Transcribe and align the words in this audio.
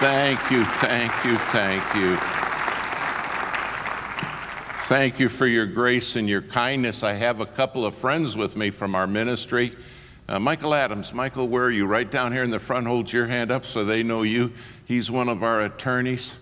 Thank 0.00 0.50
you, 0.50 0.64
thank 0.64 1.24
you, 1.24 1.36
thank 1.38 1.94
you. 1.94 2.16
Thank 4.86 5.18
you 5.18 5.28
for 5.28 5.46
your 5.46 5.66
grace 5.66 6.16
and 6.16 6.28
your 6.28 6.42
kindness. 6.42 7.02
I 7.02 7.14
have 7.14 7.40
a 7.40 7.46
couple 7.46 7.86
of 7.86 7.94
friends 7.94 8.36
with 8.36 8.56
me 8.56 8.70
from 8.70 8.94
our 8.94 9.06
ministry. 9.06 9.72
Uh, 10.28 10.38
Michael 10.38 10.74
Adams. 10.74 11.14
Michael, 11.14 11.48
where 11.48 11.64
are 11.64 11.70
you? 11.70 11.86
Right 11.86 12.10
down 12.10 12.32
here 12.32 12.42
in 12.42 12.50
the 12.50 12.58
front. 12.58 12.86
Hold 12.86 13.12
your 13.12 13.26
hand 13.26 13.50
up 13.50 13.64
so 13.64 13.84
they 13.84 14.02
know 14.02 14.22
you. 14.22 14.52
He's 14.84 15.10
one 15.10 15.28
of 15.28 15.42
our 15.42 15.62
attorneys. 15.62 16.34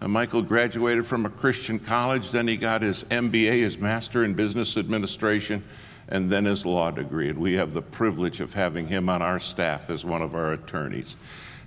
Uh, 0.00 0.08
Michael 0.08 0.42
graduated 0.42 1.06
from 1.06 1.26
a 1.26 1.30
Christian 1.30 1.78
college, 1.78 2.30
then 2.30 2.48
he 2.48 2.56
got 2.56 2.82
his 2.82 3.04
MBA, 3.04 3.60
his 3.60 3.78
Master 3.78 4.24
in 4.24 4.34
Business 4.34 4.76
Administration, 4.76 5.62
and 6.10 6.30
then 6.30 6.44
his 6.44 6.66
law 6.66 6.90
degree. 6.90 7.30
And 7.30 7.38
we 7.38 7.54
have 7.54 7.72
the 7.72 7.82
privilege 7.82 8.40
of 8.40 8.54
having 8.54 8.88
him 8.88 9.08
on 9.08 9.22
our 9.22 9.38
staff 9.38 9.88
as 9.90 10.04
one 10.04 10.22
of 10.22 10.34
our 10.34 10.52
attorneys. 10.52 11.16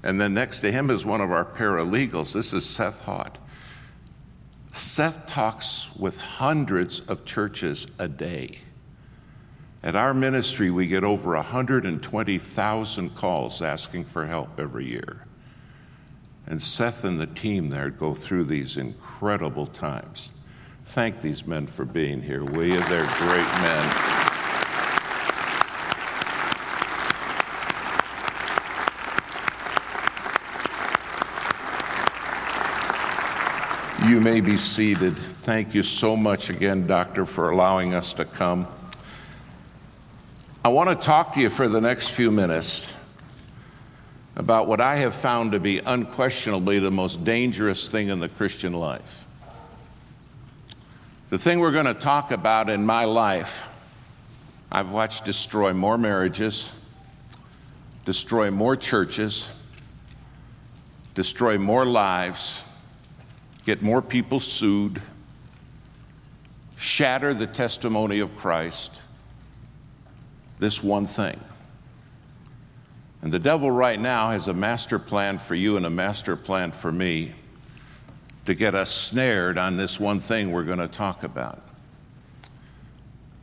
And 0.03 0.19
then 0.19 0.33
next 0.33 0.59
to 0.59 0.71
him 0.71 0.89
is 0.89 1.05
one 1.05 1.21
of 1.21 1.31
our 1.31 1.45
paralegals. 1.45 2.33
This 2.33 2.51
is 2.53 2.65
Seth 2.65 3.05
Haught. 3.05 3.37
Seth 4.73 5.27
talks 5.27 5.95
with 5.95 6.17
hundreds 6.17 6.99
of 7.01 7.25
churches 7.25 7.87
a 7.99 8.07
day. 8.07 8.59
At 9.83 9.95
our 9.95 10.13
ministry, 10.13 10.71
we 10.71 10.87
get 10.87 11.03
over 11.03 11.35
120,000 11.35 13.15
calls 13.15 13.61
asking 13.61 14.05
for 14.05 14.25
help 14.25 14.59
every 14.59 14.85
year. 14.85 15.25
And 16.47 16.61
Seth 16.61 17.05
and 17.05 17.19
the 17.19 17.27
team 17.27 17.69
there 17.69 17.89
go 17.89 18.13
through 18.13 18.45
these 18.45 18.77
incredible 18.77 19.67
times. 19.67 20.31
Thank 20.85 21.21
these 21.21 21.45
men 21.45 21.67
for 21.67 21.85
being 21.85 22.21
here, 22.21 22.43
will 22.43 22.65
you? 22.65 22.79
They're 22.79 23.05
great 23.05 23.61
men. 23.61 24.22
You 34.05 34.19
may 34.19 34.41
be 34.41 34.57
seated. 34.57 35.15
Thank 35.17 35.73
you 35.73 35.81
so 35.81 36.17
much 36.17 36.49
again, 36.49 36.85
Doctor, 36.87 37.25
for 37.25 37.51
allowing 37.51 37.93
us 37.93 38.11
to 38.13 38.25
come. 38.25 38.67
I 40.65 40.67
want 40.67 40.89
to 40.89 40.95
talk 40.95 41.35
to 41.35 41.39
you 41.39 41.49
for 41.49 41.69
the 41.69 41.79
next 41.79 42.09
few 42.09 42.29
minutes 42.29 42.93
about 44.35 44.67
what 44.67 44.81
I 44.81 44.97
have 44.97 45.15
found 45.15 45.53
to 45.53 45.59
be 45.61 45.79
unquestionably 45.79 46.79
the 46.79 46.91
most 46.91 47.23
dangerous 47.23 47.87
thing 47.87 48.09
in 48.09 48.19
the 48.19 48.27
Christian 48.27 48.73
life. 48.73 49.25
The 51.29 51.37
thing 51.37 51.61
we're 51.61 51.71
going 51.71 51.85
to 51.85 51.93
talk 51.93 52.31
about 52.31 52.69
in 52.69 52.85
my 52.85 53.05
life, 53.05 53.69
I've 54.69 54.91
watched 54.91 55.23
destroy 55.23 55.71
more 55.71 55.97
marriages, 55.97 56.69
destroy 58.03 58.51
more 58.51 58.75
churches, 58.75 59.47
destroy 61.15 61.57
more 61.57 61.85
lives 61.85 62.62
get 63.65 63.81
more 63.81 64.01
people 64.01 64.39
sued, 64.39 65.01
shatter 66.75 67.33
the 67.33 67.47
testimony 67.47 68.19
of 68.19 68.35
Christ. 68.37 69.01
This 70.59 70.83
one 70.83 71.05
thing. 71.05 71.39
And 73.21 73.31
the 73.31 73.39
devil 73.39 73.71
right 73.71 73.99
now 73.99 74.31
has 74.31 74.49
a 74.49 74.53
master 74.53 74.99
plan 74.99 75.37
for 75.37 75.55
you 75.55 75.77
and 75.77 75.85
a 75.85 75.89
master 75.89 76.35
plan 76.35 76.71
for 76.73 76.91
me 76.91 77.33
to 78.45 78.53
get 78.53 78.75
us 78.75 78.91
snared 78.91 79.57
on 79.57 79.77
this 79.77 79.99
one 79.99 80.19
thing 80.19 80.51
we're 80.51 80.65
going 80.65 80.79
to 80.79 80.89
talk 80.89 81.23
about. 81.23 81.61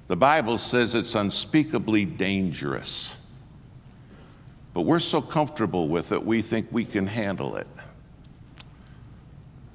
The 0.09 0.17
Bible 0.17 0.59
says 0.59 0.95
it's 0.95 1.15
unspeakably 1.15 2.05
dangerous, 2.05 3.17
but 4.75 4.83
we're 4.83 4.99
so 4.99 5.23
comfortable 5.23 5.89
with 5.89 6.13
it, 6.13 6.27
we 6.27 6.43
think 6.43 6.67
we 6.71 6.85
can 6.85 7.07
handle 7.07 7.57
it. 7.57 7.69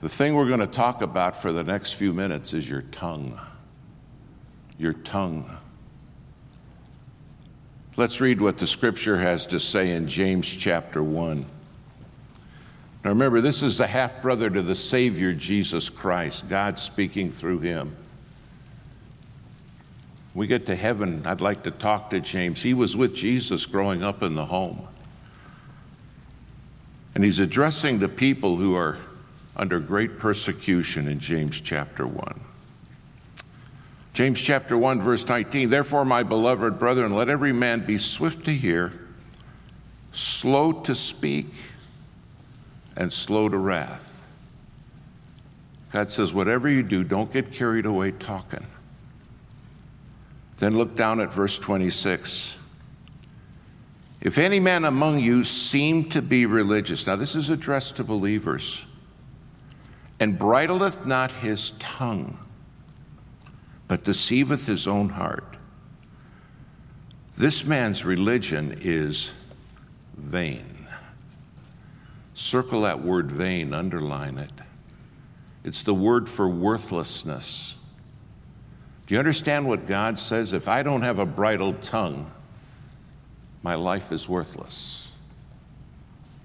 The 0.01 0.09
thing 0.09 0.35
we're 0.35 0.47
going 0.47 0.59
to 0.59 0.67
talk 0.67 1.01
about 1.01 1.37
for 1.37 1.51
the 1.51 1.63
next 1.63 1.93
few 1.93 2.13
minutes 2.13 2.53
is 2.53 2.69
your 2.69 2.81
tongue. 2.81 3.39
Your 4.77 4.93
tongue. 4.93 5.49
Let's 7.97 8.19
read 8.19 8.41
what 8.41 8.57
the 8.57 8.67
scripture 8.67 9.17
has 9.17 9.45
to 9.47 9.59
say 9.59 9.91
in 9.91 10.07
James 10.07 10.53
chapter 10.53 11.01
1. 11.01 11.45
Now 13.03 13.09
remember, 13.09 13.39
this 13.39 13.63
is 13.63 13.77
the 13.77 13.87
half 13.87 14.21
brother 14.21 14.49
to 14.49 14.61
the 14.61 14.75
Savior, 14.75 15.33
Jesus 15.33 15.89
Christ, 15.89 16.49
God 16.49 16.77
speaking 16.77 17.31
through 17.31 17.59
him. 17.59 17.95
We 20.33 20.47
get 20.47 20.65
to 20.65 20.75
heaven, 20.75 21.25
I'd 21.25 21.39
like 21.39 21.63
to 21.63 21.71
talk 21.71 22.09
to 22.09 22.19
James. 22.19 22.61
He 22.61 22.73
was 22.73 22.97
with 22.97 23.15
Jesus 23.15 23.65
growing 23.65 24.03
up 24.03 24.21
in 24.21 24.35
the 24.35 24.45
home. 24.45 24.85
And 27.15 27.23
he's 27.23 27.39
addressing 27.39 27.99
the 27.99 28.09
people 28.09 28.57
who 28.57 28.75
are 28.75 28.97
under 29.55 29.79
great 29.79 30.17
persecution 30.17 31.07
in 31.07 31.19
James 31.19 31.61
chapter 31.61 32.05
1. 32.05 32.39
James 34.13 34.41
chapter 34.41 34.77
1, 34.77 35.01
verse 35.01 35.27
19 35.27 35.69
Therefore, 35.69 36.05
my 36.05 36.23
beloved 36.23 36.79
brethren, 36.79 37.15
let 37.15 37.29
every 37.29 37.53
man 37.53 37.85
be 37.85 37.97
swift 37.97 38.45
to 38.45 38.53
hear, 38.53 38.93
slow 40.11 40.71
to 40.71 40.95
speak, 40.95 41.47
and 42.95 43.11
slow 43.11 43.49
to 43.49 43.57
wrath. 43.57 44.27
God 45.91 46.11
says, 46.11 46.33
whatever 46.33 46.69
you 46.69 46.83
do, 46.83 47.03
don't 47.03 47.31
get 47.31 47.51
carried 47.51 47.85
away 47.85 48.11
talking. 48.11 48.65
Then 50.57 50.77
look 50.77 50.95
down 50.95 51.19
at 51.19 51.33
verse 51.33 51.59
26. 51.59 52.57
If 54.21 54.37
any 54.37 54.59
man 54.59 54.85
among 54.85 55.19
you 55.19 55.43
seem 55.43 56.09
to 56.09 56.21
be 56.21 56.45
religious, 56.45 57.05
now 57.05 57.15
this 57.15 57.35
is 57.35 57.49
addressed 57.49 57.97
to 57.97 58.03
believers 58.03 58.85
and 60.19 60.37
bridleth 60.37 61.05
not 61.05 61.31
his 61.31 61.71
tongue, 61.71 62.37
but 63.87 64.03
deceiveth 64.03 64.65
his 64.65 64.87
own 64.87 65.09
heart. 65.09 65.57
This 67.37 67.65
man's 67.65 68.05
religion 68.05 68.77
is 68.81 69.33
vain. 70.15 70.87
Circle 72.33 72.81
that 72.81 73.01
word 73.01 73.31
vain, 73.31 73.73
underline 73.73 74.37
it. 74.37 74.51
It's 75.63 75.83
the 75.83 75.93
word 75.93 76.29
for 76.29 76.47
worthlessness. 76.47 77.75
Do 79.07 79.13
you 79.13 79.19
understand 79.19 79.67
what 79.67 79.85
God 79.85 80.17
says? 80.17 80.53
If 80.53 80.67
I 80.67 80.83
don't 80.83 81.01
have 81.01 81.19
a 81.19 81.25
bridled 81.25 81.81
tongue, 81.81 82.31
my 83.63 83.75
life 83.75 84.11
is 84.11 84.29
worthless. 84.29 85.11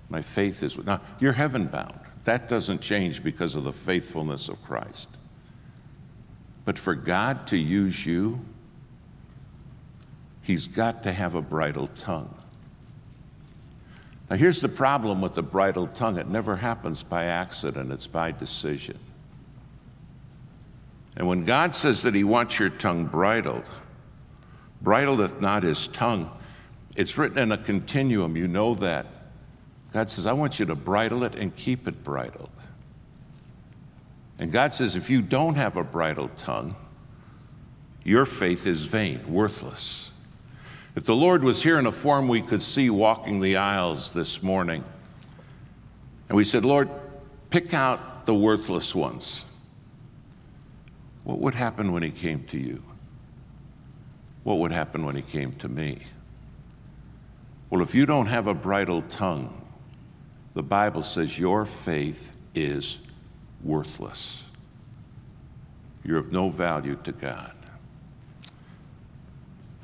My 0.09 0.23
faith 0.23 0.63
is. 0.63 0.77
Now, 0.79 1.01
you're 1.21 1.33
heaven 1.33 1.67
bound. 1.67 2.01
That 2.25 2.49
doesn't 2.49 2.81
change 2.81 3.23
because 3.23 3.55
of 3.55 3.65
the 3.65 3.73
faithfulness 3.73 4.49
of 4.49 4.63
Christ. 4.63 5.09
But 6.65 6.79
for 6.79 6.95
God 6.95 7.47
to 7.49 7.57
use 7.57 8.05
you, 8.05 8.41
He's 10.43 10.67
got 10.67 11.03
to 11.05 11.13
have 11.13 11.35
a 11.35 11.43
bridled 11.43 11.97
tongue. 11.97 12.35
Now, 14.29 14.37
here's 14.37 14.61
the 14.61 14.69
problem 14.69 15.21
with 15.21 15.35
the 15.35 15.43
bridled 15.43 15.95
tongue 15.95 16.17
it 16.17 16.29
never 16.29 16.57
happens 16.57 17.03
by 17.03 17.25
accident, 17.25 17.93
it's 17.93 18.07
by 18.07 18.33
decision. 18.33 18.99
And 21.17 21.27
when 21.27 21.45
God 21.45 21.75
says 21.75 22.03
that 22.03 22.15
He 22.15 22.25
wants 22.25 22.59
your 22.59 22.71
tongue 22.71 23.07
bridled, 23.07 23.69
bridleth 24.83 25.41
not 25.41 25.63
His 25.63 25.89
tongue, 25.89 26.31
it's 26.97 27.19
written 27.19 27.39
in 27.39 27.53
a 27.53 27.59
continuum, 27.59 28.37
you 28.37 28.49
know 28.49 28.75
that. 28.75 29.07
God 29.93 30.11
says, 30.11 30.27
I 30.27 30.33
want 30.33 30.61
you 30.61 30.67
to 30.67 30.75
bridle 30.75 31.25
it 31.25 31.35
and 31.35 31.55
keep 31.55 31.89
it 31.89 32.05
bridled. 32.05 32.51
And 34.39 34.53
God 34.53 34.75
says, 34.75 34.97
if 34.97 35.11
you 35.11 35.21
don't 35.21 35.57
have 35.57 35.77
a 35.77 35.85
bridled 35.85 36.37
tongue, 36.39 36.77
your 38.05 38.25
faith 38.25 38.67
is 38.67 38.85
vain, 38.85 39.21
worthless. 39.31 40.11
If 40.97 41.05
the 41.05 41.15
Lord 41.15 41.45
was 41.45 41.63
here 41.63 41.79
in 41.79 41.87
a 41.87 41.93
form 41.93 42.29
we 42.29 42.41
could 42.41 42.63
see 42.63 42.89
walking 42.89 43.41
the 43.41 43.57
aisles 43.57 44.11
this 44.11 44.43
morning, 44.43 44.83
and 46.29 46.37
we 46.37 46.45
said, 46.45 46.65
Lord, 46.65 46.89
pick 47.51 47.75
out 47.75 48.25
the 48.27 48.35
worthless 48.35 48.95
ones, 48.95 49.45
what 51.25 51.39
would 51.39 51.55
happen 51.55 51.93
when 51.93 52.03
He 52.03 52.11
came 52.11 52.45
to 52.45 52.59
you? 52.59 52.83
What 54.43 54.59
would 54.59 54.73
happen 54.73 55.05
when 55.05 55.17
He 55.17 55.23
came 55.23 55.53
to 55.55 55.69
me? 55.69 55.99
Well, 57.69 57.83
if 57.83 57.95
you 57.95 58.07
don't 58.07 58.27
have 58.27 58.47
a 58.47 58.55
bridled 58.55 59.11
tongue, 59.11 59.61
the 60.53 60.63
Bible 60.63 61.03
says 61.03 61.39
your 61.39 61.65
faith 61.65 62.37
is 62.55 62.99
worthless. 63.63 64.45
You're 66.05 66.19
of 66.19 66.33
no 66.33 66.49
value 66.49 66.97
to 67.05 67.13
God. 67.13 67.55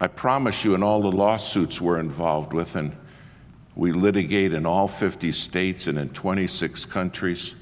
I 0.00 0.08
promise 0.08 0.64
you, 0.64 0.74
in 0.74 0.82
all 0.82 1.00
the 1.00 1.12
lawsuits 1.12 1.80
we're 1.80 2.00
involved 2.00 2.52
with, 2.52 2.76
and 2.76 2.96
we 3.74 3.92
litigate 3.92 4.52
in 4.52 4.66
all 4.66 4.88
50 4.88 5.32
states 5.32 5.86
and 5.86 5.98
in 5.98 6.08
26 6.10 6.84
countries, 6.86 7.54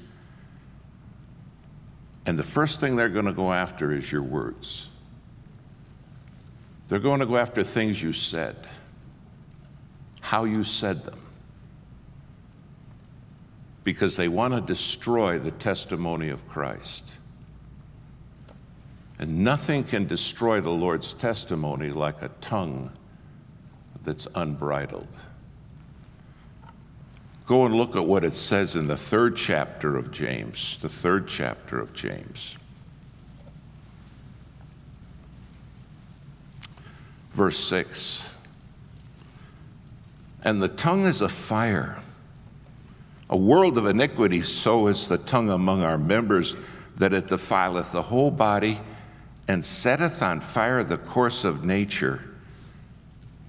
and 2.25 2.39
the 2.39 2.43
first 2.43 2.79
thing 2.79 2.95
they're 2.95 3.07
going 3.07 3.25
to 3.25 3.33
go 3.33 3.53
after 3.53 3.91
is 3.93 4.11
your 4.11 4.23
words. 4.23 4.89
They're 6.87 6.99
going 6.99 7.19
to 7.19 7.25
go 7.25 7.37
after 7.37 7.63
things 7.63 8.01
you 8.01 8.13
said, 8.13 8.55
how 10.21 10.45
you 10.45 10.63
said 10.63 11.03
them 11.03 11.24
because 13.85 14.17
they 14.17 14.27
want 14.27 14.53
to 14.53 14.59
destroy 14.59 15.39
the 15.39 15.51
testimony 15.51 16.27
of 16.29 16.45
Christ. 16.49 17.13
And 19.19 19.45
nothing 19.45 19.85
can 19.85 20.07
destroy 20.07 20.59
the 20.59 20.71
Lord's 20.71 21.13
testimony 21.13 21.91
like 21.91 22.21
a 22.21 22.29
tongue 22.41 22.91
that's 24.03 24.27
unbridled. 24.35 25.07
Go 27.45 27.65
and 27.67 27.75
look 27.75 27.95
at 27.95 28.05
what 28.05 28.23
it 28.23 28.35
says 28.35 28.75
in 28.75 28.87
the 28.87 28.97
third 28.97 29.35
chapter 29.35 29.95
of 29.95 30.11
James, 30.11 30.77
the 30.77 30.89
third 30.89 31.27
chapter 31.27 31.79
of 31.79 31.93
James. 31.93 32.57
Verse 37.29 37.59
6 37.59 38.31
And 40.43 40.59
the 40.59 40.69
tongue 40.69 41.05
is 41.05 41.21
a 41.21 41.29
fire, 41.29 42.01
a 43.29 43.37
world 43.37 43.77
of 43.77 43.85
iniquity, 43.85 44.41
so 44.41 44.87
is 44.87 45.07
the 45.07 45.17
tongue 45.17 45.49
among 45.49 45.81
our 45.81 45.97
members, 45.97 46.55
that 46.97 47.13
it 47.13 47.27
defileth 47.27 47.91
the 47.91 48.01
whole 48.01 48.31
body 48.31 48.79
and 49.47 49.65
setteth 49.65 50.21
on 50.21 50.39
fire 50.39 50.83
the 50.83 50.97
course 50.97 51.43
of 51.43 51.65
nature. 51.65 52.23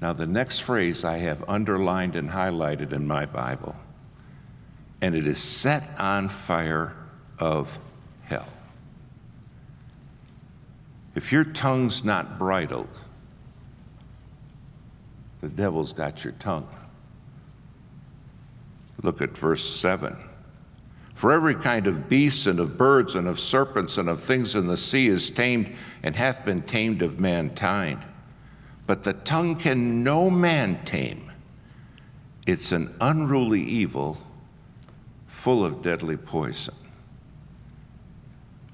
Now, 0.00 0.12
the 0.12 0.26
next 0.26 0.60
phrase 0.60 1.04
I 1.04 1.18
have 1.18 1.48
underlined 1.48 2.16
and 2.16 2.30
highlighted 2.30 2.92
in 2.92 3.06
my 3.06 3.26
Bible 3.26 3.76
and 5.02 5.14
it 5.14 5.26
is 5.26 5.38
set 5.38 5.88
on 5.98 6.28
fire 6.28 6.94
of 7.38 7.78
hell. 8.22 8.48
If 11.14 11.32
your 11.32 11.44
tongue's 11.44 12.04
not 12.04 12.38
bridled, 12.38 12.88
the 15.40 15.48
devil's 15.48 15.92
got 15.92 16.24
your 16.24 16.32
tongue. 16.34 16.68
Look 19.02 19.20
at 19.20 19.36
verse 19.36 19.64
7. 19.64 20.16
For 21.14 21.32
every 21.32 21.54
kind 21.54 21.86
of 21.86 22.08
beast 22.08 22.46
and 22.46 22.60
of 22.60 22.76
birds 22.76 23.14
and 23.14 23.26
of 23.26 23.38
serpents 23.38 23.96
and 23.96 24.08
of 24.08 24.20
things 24.20 24.54
in 24.54 24.66
the 24.66 24.76
sea 24.76 25.06
is 25.06 25.30
tamed 25.30 25.72
and 26.02 26.14
hath 26.14 26.44
been 26.44 26.62
tamed 26.62 27.02
of 27.02 27.18
mankind. 27.18 28.06
But 28.86 29.02
the 29.02 29.14
tongue 29.14 29.56
can 29.56 30.04
no 30.04 30.28
man 30.30 30.84
tame. 30.84 31.32
It's 32.46 32.70
an 32.70 32.94
unruly 33.00 33.62
evil 33.62 34.18
full 35.26 35.64
of 35.64 35.82
deadly 35.82 36.16
poison. 36.16 36.74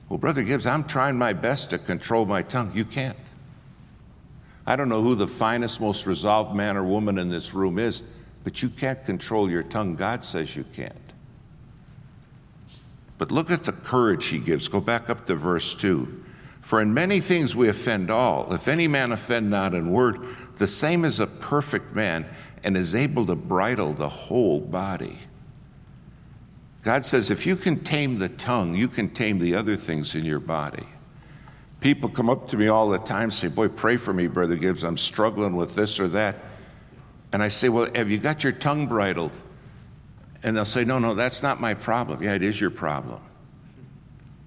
Well, 0.08 0.19
Brother 0.19 0.42
Gibbs, 0.42 0.66
I'm 0.66 0.84
trying 0.84 1.16
my 1.16 1.32
best 1.32 1.70
to 1.70 1.78
control 1.78 2.26
my 2.26 2.42
tongue. 2.42 2.70
You 2.74 2.84
can't. 2.84 3.16
I 4.66 4.76
don't 4.76 4.88
know 4.88 5.02
who 5.02 5.14
the 5.14 5.26
finest, 5.26 5.80
most 5.80 6.06
resolved 6.06 6.54
man 6.54 6.76
or 6.76 6.84
woman 6.84 7.19
in 7.19 7.28
this 7.28 7.54
room 7.54 7.78
is, 7.78 8.02
but 8.44 8.62
you 8.62 8.69
can't 8.69 9.05
control 9.05 9.50
your 9.50 9.62
tongue. 9.62 9.94
God 9.94 10.25
says 10.25 10.56
you 10.56 10.65
can't. 10.75 10.97
But 13.19 13.31
look 13.31 13.50
at 13.50 13.65
the 13.65 13.73
courage 13.73 14.27
he 14.27 14.39
gives. 14.39 14.67
Go 14.69 14.81
back 14.81 15.09
up 15.09 15.27
to 15.27 15.37
verse 15.37 15.75
2. 15.75 16.25
For 16.61 16.81
in 16.81 16.93
many 16.94 17.21
things 17.21 17.55
we 17.55 17.69
offend 17.69 18.11
all. 18.11 18.53
If 18.53 18.69
any 18.69 18.89
man 18.89 19.12
offend 19.12 19.50
not 19.50 19.75
in 19.75 19.91
word, 19.91 20.27
the 20.59 20.67
same 20.67 21.05
is 21.05 21.21
a 21.21 21.27
perfect 21.27 21.94
man 21.94 22.27
and 22.65 22.77
is 22.77 22.94
able 22.94 23.27
to 23.27 23.37
bridle 23.37 23.93
the 23.93 24.09
whole 24.09 24.61
body. 24.61 25.19
God 26.83 27.05
says 27.05 27.31
if 27.31 27.47
you 27.47 27.56
can 27.56 27.83
tame 27.85 28.19
the 28.19 28.29
tongue, 28.29 28.75
you 28.75 28.89
can 28.89 29.09
tame 29.09 29.39
the 29.39 29.55
other 29.55 29.77
things 29.77 30.15
in 30.15 30.25
your 30.25 30.41
body. 30.41 30.87
People 31.81 32.09
come 32.09 32.31
up 32.31 32.49
to 32.49 32.56
me 32.56 32.69
all 32.69 32.89
the 32.89 32.99
time 32.99 33.31
say, 33.31 33.49
Boy, 33.49 33.69
pray 33.69 33.97
for 33.97 34.12
me, 34.12 34.29
Brother 34.29 34.56
Gibbs. 34.56 34.85
I'm 34.85 34.97
struggling 34.97 35.56
with 35.56 35.75
this 35.75 35.99
or 35.99 36.09
that. 36.09 36.37
And 37.32 37.43
I 37.43 37.49
say, 37.49 37.69
Well, 37.69 37.88
have 37.94 38.11
you 38.11 38.19
got 38.19 38.44
your 38.44 38.52
tongue 38.52 38.87
bridled? 38.87 39.37
And 40.43 40.56
they'll 40.56 40.64
say, 40.64 40.84
No, 40.84 40.99
no, 40.99 41.14
that's 41.14 41.43
not 41.43 41.61
my 41.61 41.75
problem. 41.75 42.23
Yeah, 42.23 42.34
it 42.34 42.43
is 42.43 42.61
your 42.61 42.70
problem. 42.70 43.20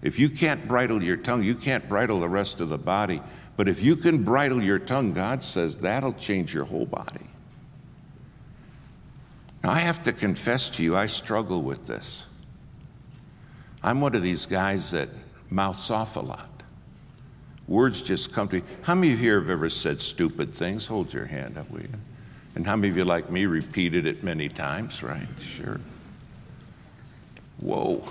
If 0.01 0.19
you 0.19 0.29
can't 0.29 0.67
bridle 0.67 1.01
your 1.01 1.17
tongue, 1.17 1.43
you 1.43 1.55
can't 1.55 1.87
bridle 1.89 2.19
the 2.19 2.29
rest 2.29 2.61
of 2.61 2.69
the 2.69 2.77
body. 2.77 3.21
But 3.57 3.67
if 3.67 3.81
you 3.81 3.95
can 3.95 4.23
bridle 4.23 4.61
your 4.61 4.79
tongue, 4.79 5.13
God 5.13 5.41
says 5.41 5.77
that'll 5.77 6.13
change 6.13 6.53
your 6.53 6.65
whole 6.65 6.85
body. 6.85 7.25
Now, 9.63 9.71
I 9.71 9.79
have 9.79 10.03
to 10.03 10.13
confess 10.13 10.69
to 10.71 10.83
you, 10.83 10.95
I 10.95 11.07
struggle 11.07 11.63
with 11.63 11.87
this. 11.87 12.27
I'm 13.81 13.99
one 13.99 14.13
of 14.13 14.21
these 14.21 14.45
guys 14.45 14.91
that 14.91 15.09
mouths 15.49 15.89
off 15.89 16.17
a 16.17 16.19
lot. 16.19 16.49
Words 17.67 18.03
just 18.03 18.31
come 18.31 18.47
to 18.49 18.57
me. 18.57 18.61
How 18.83 18.93
many 18.93 19.13
of 19.13 19.19
you 19.19 19.25
here 19.25 19.39
have 19.39 19.49
ever 19.49 19.69
said 19.69 20.01
stupid 20.01 20.53
things? 20.53 20.85
Hold 20.85 21.11
your 21.13 21.25
hand 21.25 21.57
up, 21.57 21.69
will 21.71 21.81
you? 21.81 21.89
And 22.55 22.65
how 22.65 22.75
many 22.75 22.89
of 22.89 22.97
you, 22.97 23.05
like 23.05 23.29
me, 23.29 23.45
repeated 23.45 24.05
it 24.05 24.23
many 24.23 24.47
times, 24.47 25.03
right? 25.03 25.27
Sure. 25.39 25.79
Whoa. 27.59 28.03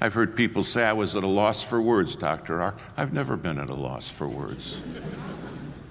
I've 0.00 0.14
heard 0.14 0.36
people 0.36 0.62
say 0.62 0.84
I 0.84 0.92
was 0.92 1.16
at 1.16 1.24
a 1.24 1.28
loss 1.28 1.62
for 1.62 1.80
words, 1.80 2.16
Dr. 2.16 2.60
R. 2.60 2.74
I've 2.96 3.12
never 3.12 3.36
been 3.36 3.58
at 3.58 3.70
a 3.70 3.74
loss 3.74 4.08
for 4.08 4.28
words. 4.28 4.82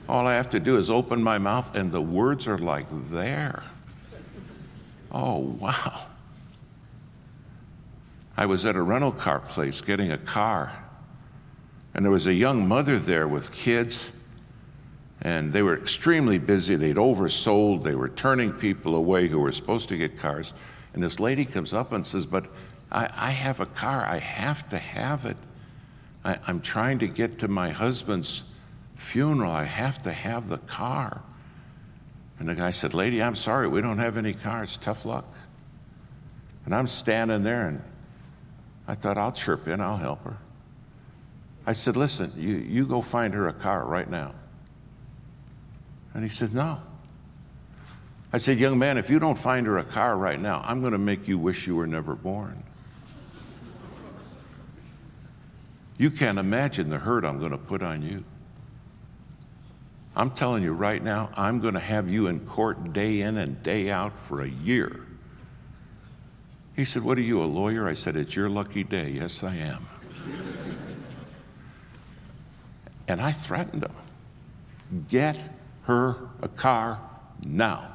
All 0.07 0.27
I 0.27 0.35
have 0.35 0.49
to 0.51 0.59
do 0.59 0.77
is 0.77 0.91
open 0.91 1.23
my 1.23 1.37
mouth, 1.37 1.75
and 1.75 1.91
the 1.91 2.01
words 2.01 2.47
are 2.47 2.57
like 2.57 2.85
there. 3.09 3.63
Oh, 5.11 5.39
wow. 5.39 6.05
I 8.37 8.45
was 8.45 8.65
at 8.65 8.75
a 8.75 8.81
rental 8.81 9.13
car 9.13 9.39
place 9.39 9.81
getting 9.81 10.11
a 10.11 10.17
car, 10.17 10.71
and 11.93 12.03
there 12.03 12.11
was 12.11 12.27
a 12.27 12.33
young 12.33 12.67
mother 12.67 12.99
there 12.99 13.27
with 13.27 13.51
kids, 13.51 14.14
and 15.21 15.53
they 15.53 15.61
were 15.61 15.77
extremely 15.77 16.37
busy. 16.37 16.75
They'd 16.75 16.97
oversold, 16.97 17.83
they 17.83 17.95
were 17.95 18.09
turning 18.09 18.51
people 18.51 18.95
away 18.95 19.27
who 19.27 19.39
were 19.39 19.51
supposed 19.51 19.89
to 19.89 19.97
get 19.97 20.17
cars. 20.17 20.53
And 20.93 21.03
this 21.03 21.19
lady 21.19 21.45
comes 21.45 21.73
up 21.73 21.91
and 21.91 22.05
says, 22.05 22.25
But 22.25 22.47
I, 22.91 23.09
I 23.15 23.29
have 23.31 23.59
a 23.59 23.65
car, 23.65 24.05
I 24.05 24.19
have 24.19 24.67
to 24.69 24.77
have 24.77 25.25
it. 25.25 25.37
I, 26.23 26.37
I'm 26.47 26.61
trying 26.61 26.99
to 26.99 27.07
get 27.07 27.39
to 27.39 27.47
my 27.47 27.69
husband's 27.69 28.43
funeral, 28.95 29.51
I 29.51 29.63
have 29.63 30.01
to 30.03 30.11
have 30.11 30.47
the 30.47 30.57
car. 30.59 31.21
And 32.39 32.49
the 32.49 32.55
guy 32.55 32.71
said, 32.71 32.93
Lady, 32.93 33.23
I'm 33.23 33.35
sorry, 33.35 33.67
we 33.67 33.81
don't 33.81 33.99
have 33.99 34.17
any 34.17 34.33
cars. 34.33 34.77
Tough 34.77 35.05
luck. 35.05 35.25
And 36.65 36.75
I'm 36.75 36.87
standing 36.87 37.43
there, 37.43 37.67
and 37.67 37.81
I 38.87 38.95
thought, 38.95 39.17
I'll 39.17 39.31
chirp 39.31 39.67
in, 39.67 39.79
I'll 39.79 39.97
help 39.97 40.23
her. 40.23 40.37
I 41.65 41.73
said, 41.73 41.95
Listen, 41.95 42.31
you, 42.35 42.55
you 42.57 42.85
go 42.85 43.01
find 43.01 43.33
her 43.33 43.47
a 43.47 43.53
car 43.53 43.85
right 43.85 44.09
now. 44.09 44.33
And 46.15 46.23
he 46.23 46.29
said, 46.29 46.55
No. 46.55 46.81
I 48.33 48.37
said, 48.37 48.57
Young 48.57 48.79
man, 48.79 48.97
if 48.97 49.11
you 49.11 49.19
don't 49.19 49.37
find 49.37 49.67
her 49.67 49.77
a 49.77 49.83
car 49.83 50.17
right 50.17 50.39
now, 50.39 50.61
I'm 50.65 50.79
going 50.79 50.93
to 50.93 50.97
make 50.97 51.27
you 51.27 51.37
wish 51.37 51.67
you 51.67 51.75
were 51.75 51.85
never 51.85 52.15
born. 52.15 52.63
You 55.97 56.09
can't 56.09 56.39
imagine 56.39 56.89
the 56.89 56.97
hurt 56.97 57.23
I'm 57.23 57.39
going 57.39 57.51
to 57.51 57.57
put 57.57 57.83
on 57.83 58.01
you. 58.01 58.23
I'm 60.15 60.31
telling 60.31 60.63
you 60.63 60.73
right 60.73 61.03
now, 61.03 61.29
I'm 61.35 61.59
going 61.59 61.73
to 61.73 61.79
have 61.79 62.09
you 62.09 62.27
in 62.27 62.39
court 62.39 62.93
day 62.93 63.21
in 63.21 63.37
and 63.37 63.61
day 63.61 63.91
out 63.91 64.17
for 64.17 64.41
a 64.41 64.47
year. 64.47 65.01
He 66.75 66.85
said, 66.85 67.03
What 67.03 67.17
are 67.17 67.21
you, 67.21 67.43
a 67.43 67.45
lawyer? 67.45 67.87
I 67.87 67.93
said, 67.93 68.15
It's 68.15 68.35
your 68.35 68.49
lucky 68.49 68.83
day. 68.83 69.11
Yes, 69.11 69.43
I 69.43 69.55
am. 69.55 69.85
and 73.09 73.21
I 73.21 73.33
threatened 73.33 73.83
him 73.83 73.91
get 75.09 75.37
her 75.85 76.17
a 76.41 76.47
car 76.47 76.99
now, 77.45 77.91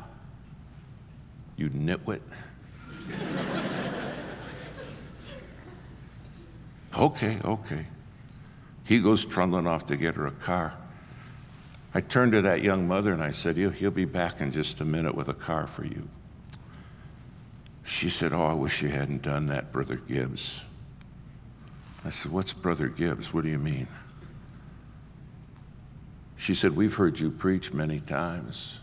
you 1.56 1.70
nitwit. 1.70 2.20
okay, 6.97 7.38
okay. 7.44 7.87
He 8.85 9.00
goes 9.00 9.25
trundling 9.25 9.66
off 9.66 9.87
to 9.87 9.97
get 9.97 10.14
her 10.14 10.26
a 10.26 10.32
car. 10.32 10.75
I 11.92 12.00
turned 12.00 12.32
to 12.32 12.42
that 12.42 12.62
young 12.62 12.87
mother 12.87 13.12
and 13.12 13.23
I 13.23 13.32
said, 13.32 13.56
he'll, 13.56 13.70
he'll 13.70 13.90
be 13.90 14.04
back 14.04 14.40
in 14.40 14.52
just 14.52 14.80
a 14.80 14.85
minute 14.85 15.14
with 15.14 15.28
a 15.28 15.35
car 15.35 15.66
for 15.66 15.85
you. 15.85 16.09
She 17.85 18.09
said, 18.09 18.32
Oh, 18.32 18.44
I 18.44 18.52
wish 18.52 18.82
you 18.82 18.88
hadn't 18.88 19.23
done 19.23 19.47
that, 19.47 19.73
Brother 19.73 19.97
Gibbs. 19.97 20.64
I 22.04 22.11
said, 22.11 22.30
What's 22.30 22.52
Brother 22.52 22.87
Gibbs? 22.87 23.35
What 23.35 23.42
do 23.42 23.50
you 23.50 23.59
mean? 23.59 23.88
She 26.40 26.54
said, 26.54 26.75
We've 26.75 26.94
heard 26.94 27.20
you 27.20 27.30
preach 27.30 27.75
many 27.75 28.00
times. 28.00 28.80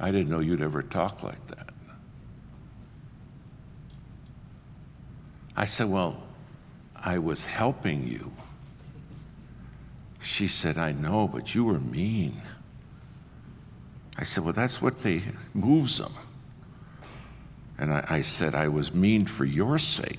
I 0.00 0.10
didn't 0.10 0.30
know 0.30 0.40
you'd 0.40 0.62
ever 0.62 0.82
talk 0.82 1.22
like 1.22 1.46
that. 1.48 1.74
I 5.54 5.66
said, 5.66 5.90
Well, 5.90 6.22
I 6.96 7.18
was 7.18 7.44
helping 7.44 8.08
you. 8.08 8.32
She 10.22 10.48
said, 10.48 10.78
I 10.78 10.92
know, 10.92 11.28
but 11.28 11.54
you 11.54 11.66
were 11.66 11.80
mean. 11.80 12.40
I 14.16 14.22
said, 14.22 14.42
Well, 14.42 14.54
that's 14.54 14.80
what 14.80 15.02
they 15.02 15.20
moves 15.52 15.98
them. 15.98 16.12
And 17.76 17.92
I, 17.92 18.06
I, 18.08 18.20
said, 18.22 18.54
I 18.54 18.68
was 18.68 18.94
mean 18.94 19.26
for 19.26 19.44
your 19.44 19.78
sake. 19.78 20.18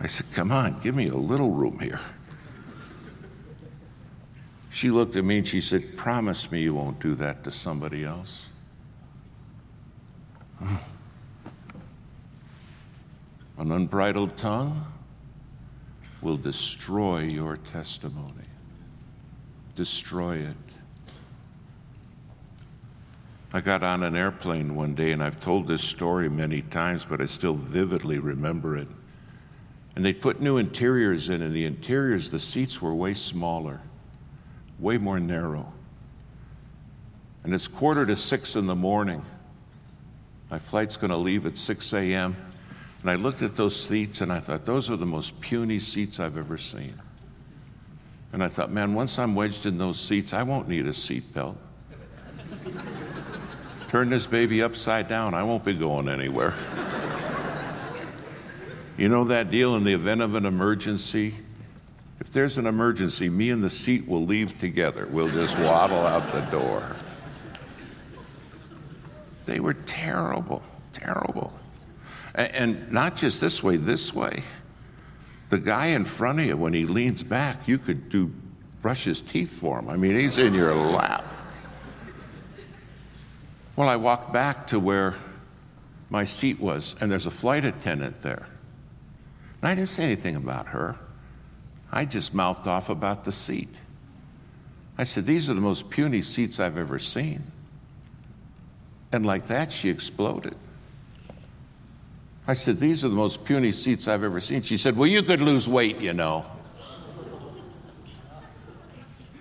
I 0.00 0.06
said, 0.06 0.26
Come 0.34 0.52
on, 0.52 0.80
give 0.80 0.94
me 0.94 1.08
a 1.08 1.16
little 1.16 1.52
room 1.52 1.78
here. 1.78 2.00
She 4.76 4.90
looked 4.90 5.16
at 5.16 5.24
me 5.24 5.38
and 5.38 5.48
she 5.48 5.62
said, 5.62 5.96
Promise 5.96 6.52
me 6.52 6.60
you 6.60 6.74
won't 6.74 7.00
do 7.00 7.14
that 7.14 7.44
to 7.44 7.50
somebody 7.50 8.04
else. 8.04 8.50
An 10.60 10.76
unbridled 13.56 14.36
tongue 14.36 14.84
will 16.20 16.36
destroy 16.36 17.20
your 17.20 17.56
testimony. 17.56 18.44
Destroy 19.76 20.34
it. 20.34 20.56
I 23.54 23.62
got 23.62 23.82
on 23.82 24.02
an 24.02 24.14
airplane 24.14 24.74
one 24.74 24.94
day, 24.94 25.12
and 25.12 25.22
I've 25.22 25.40
told 25.40 25.68
this 25.68 25.82
story 25.82 26.28
many 26.28 26.60
times, 26.60 27.06
but 27.06 27.22
I 27.22 27.24
still 27.24 27.54
vividly 27.54 28.18
remember 28.18 28.76
it. 28.76 28.88
And 29.94 30.04
they 30.04 30.12
put 30.12 30.42
new 30.42 30.58
interiors 30.58 31.30
in, 31.30 31.40
and 31.40 31.54
the 31.54 31.64
interiors, 31.64 32.28
the 32.28 32.38
seats 32.38 32.82
were 32.82 32.94
way 32.94 33.14
smaller, 33.14 33.80
way 34.78 34.98
more 34.98 35.20
narrow. 35.20 35.72
And 37.44 37.54
it's 37.54 37.68
quarter 37.68 38.04
to 38.04 38.16
six 38.16 38.56
in 38.56 38.66
the 38.66 38.74
morning. 38.74 39.22
My 40.50 40.58
flight's 40.58 40.96
going 40.96 41.10
to 41.10 41.16
leave 41.16 41.46
at 41.46 41.56
6 41.56 41.92
a.m. 41.94 42.36
And 43.02 43.10
I 43.10 43.14
looked 43.14 43.42
at 43.42 43.54
those 43.54 43.80
seats 43.80 44.20
and 44.20 44.32
I 44.32 44.40
thought, 44.40 44.64
those 44.64 44.90
are 44.90 44.96
the 44.96 45.06
most 45.06 45.40
puny 45.40 45.78
seats 45.78 46.20
I've 46.20 46.38
ever 46.38 46.58
seen. 46.58 46.94
And 48.32 48.42
I 48.42 48.48
thought, 48.48 48.70
man, 48.70 48.94
once 48.94 49.18
I'm 49.18 49.34
wedged 49.34 49.66
in 49.66 49.78
those 49.78 49.98
seats, 49.98 50.32
I 50.32 50.42
won't 50.42 50.68
need 50.68 50.86
a 50.86 50.90
seatbelt. 50.90 51.56
Turn 53.88 54.10
this 54.10 54.26
baby 54.26 54.62
upside 54.62 55.08
down, 55.08 55.34
I 55.34 55.42
won't 55.42 55.64
be 55.64 55.74
going 55.74 56.08
anywhere. 56.08 56.54
you 58.96 59.08
know 59.08 59.24
that 59.24 59.50
deal 59.50 59.76
in 59.76 59.84
the 59.84 59.92
event 59.92 60.20
of 60.20 60.34
an 60.34 60.44
emergency? 60.44 61.34
If 62.26 62.32
there's 62.32 62.58
an 62.58 62.66
emergency, 62.66 63.28
me 63.28 63.50
and 63.50 63.62
the 63.62 63.70
seat 63.70 64.08
will 64.08 64.26
leave 64.26 64.58
together. 64.58 65.06
We'll 65.06 65.30
just 65.30 65.56
waddle 65.60 66.00
out 66.00 66.32
the 66.32 66.40
door. 66.50 66.96
They 69.44 69.60
were 69.60 69.74
terrible, 69.74 70.64
terrible. 70.92 71.52
And 72.34 72.90
not 72.90 73.14
just 73.16 73.40
this 73.40 73.62
way, 73.62 73.76
this 73.76 74.12
way. 74.12 74.42
The 75.50 75.58
guy 75.58 75.86
in 75.86 76.04
front 76.04 76.40
of 76.40 76.46
you, 76.46 76.56
when 76.56 76.72
he 76.72 76.84
leans 76.84 77.22
back, 77.22 77.68
you 77.68 77.78
could 77.78 78.08
do 78.08 78.32
brush 78.82 79.04
his 79.04 79.20
teeth 79.20 79.52
for 79.52 79.78
him. 79.78 79.88
I 79.88 79.96
mean, 79.96 80.16
he's 80.16 80.38
in 80.38 80.52
your 80.52 80.74
lap. 80.74 81.24
Well, 83.76 83.88
I 83.88 83.94
walked 83.94 84.32
back 84.32 84.66
to 84.66 84.80
where 84.80 85.14
my 86.10 86.24
seat 86.24 86.58
was, 86.58 86.96
and 87.00 87.08
there's 87.08 87.26
a 87.26 87.30
flight 87.30 87.64
attendant 87.64 88.20
there. 88.22 88.48
And 89.62 89.70
I 89.70 89.76
didn't 89.76 89.90
say 89.90 90.02
anything 90.02 90.34
about 90.34 90.66
her. 90.66 90.96
I 91.92 92.04
just 92.04 92.34
mouthed 92.34 92.66
off 92.66 92.90
about 92.90 93.24
the 93.24 93.32
seat. 93.32 93.80
I 94.98 95.04
said, 95.04 95.24
These 95.24 95.50
are 95.50 95.54
the 95.54 95.60
most 95.60 95.90
puny 95.90 96.22
seats 96.22 96.58
I've 96.58 96.78
ever 96.78 96.98
seen. 96.98 97.42
And 99.12 99.24
like 99.24 99.46
that, 99.46 99.70
she 99.70 99.88
exploded. 99.88 100.54
I 102.48 102.54
said, 102.54 102.78
These 102.78 103.04
are 103.04 103.08
the 103.08 103.14
most 103.14 103.44
puny 103.44 103.72
seats 103.72 104.08
I've 104.08 104.24
ever 104.24 104.40
seen. 104.40 104.62
She 104.62 104.76
said, 104.76 104.96
Well, 104.96 105.08
you 105.08 105.22
could 105.22 105.40
lose 105.40 105.68
weight, 105.68 106.00
you 106.00 106.12
know. 106.12 106.44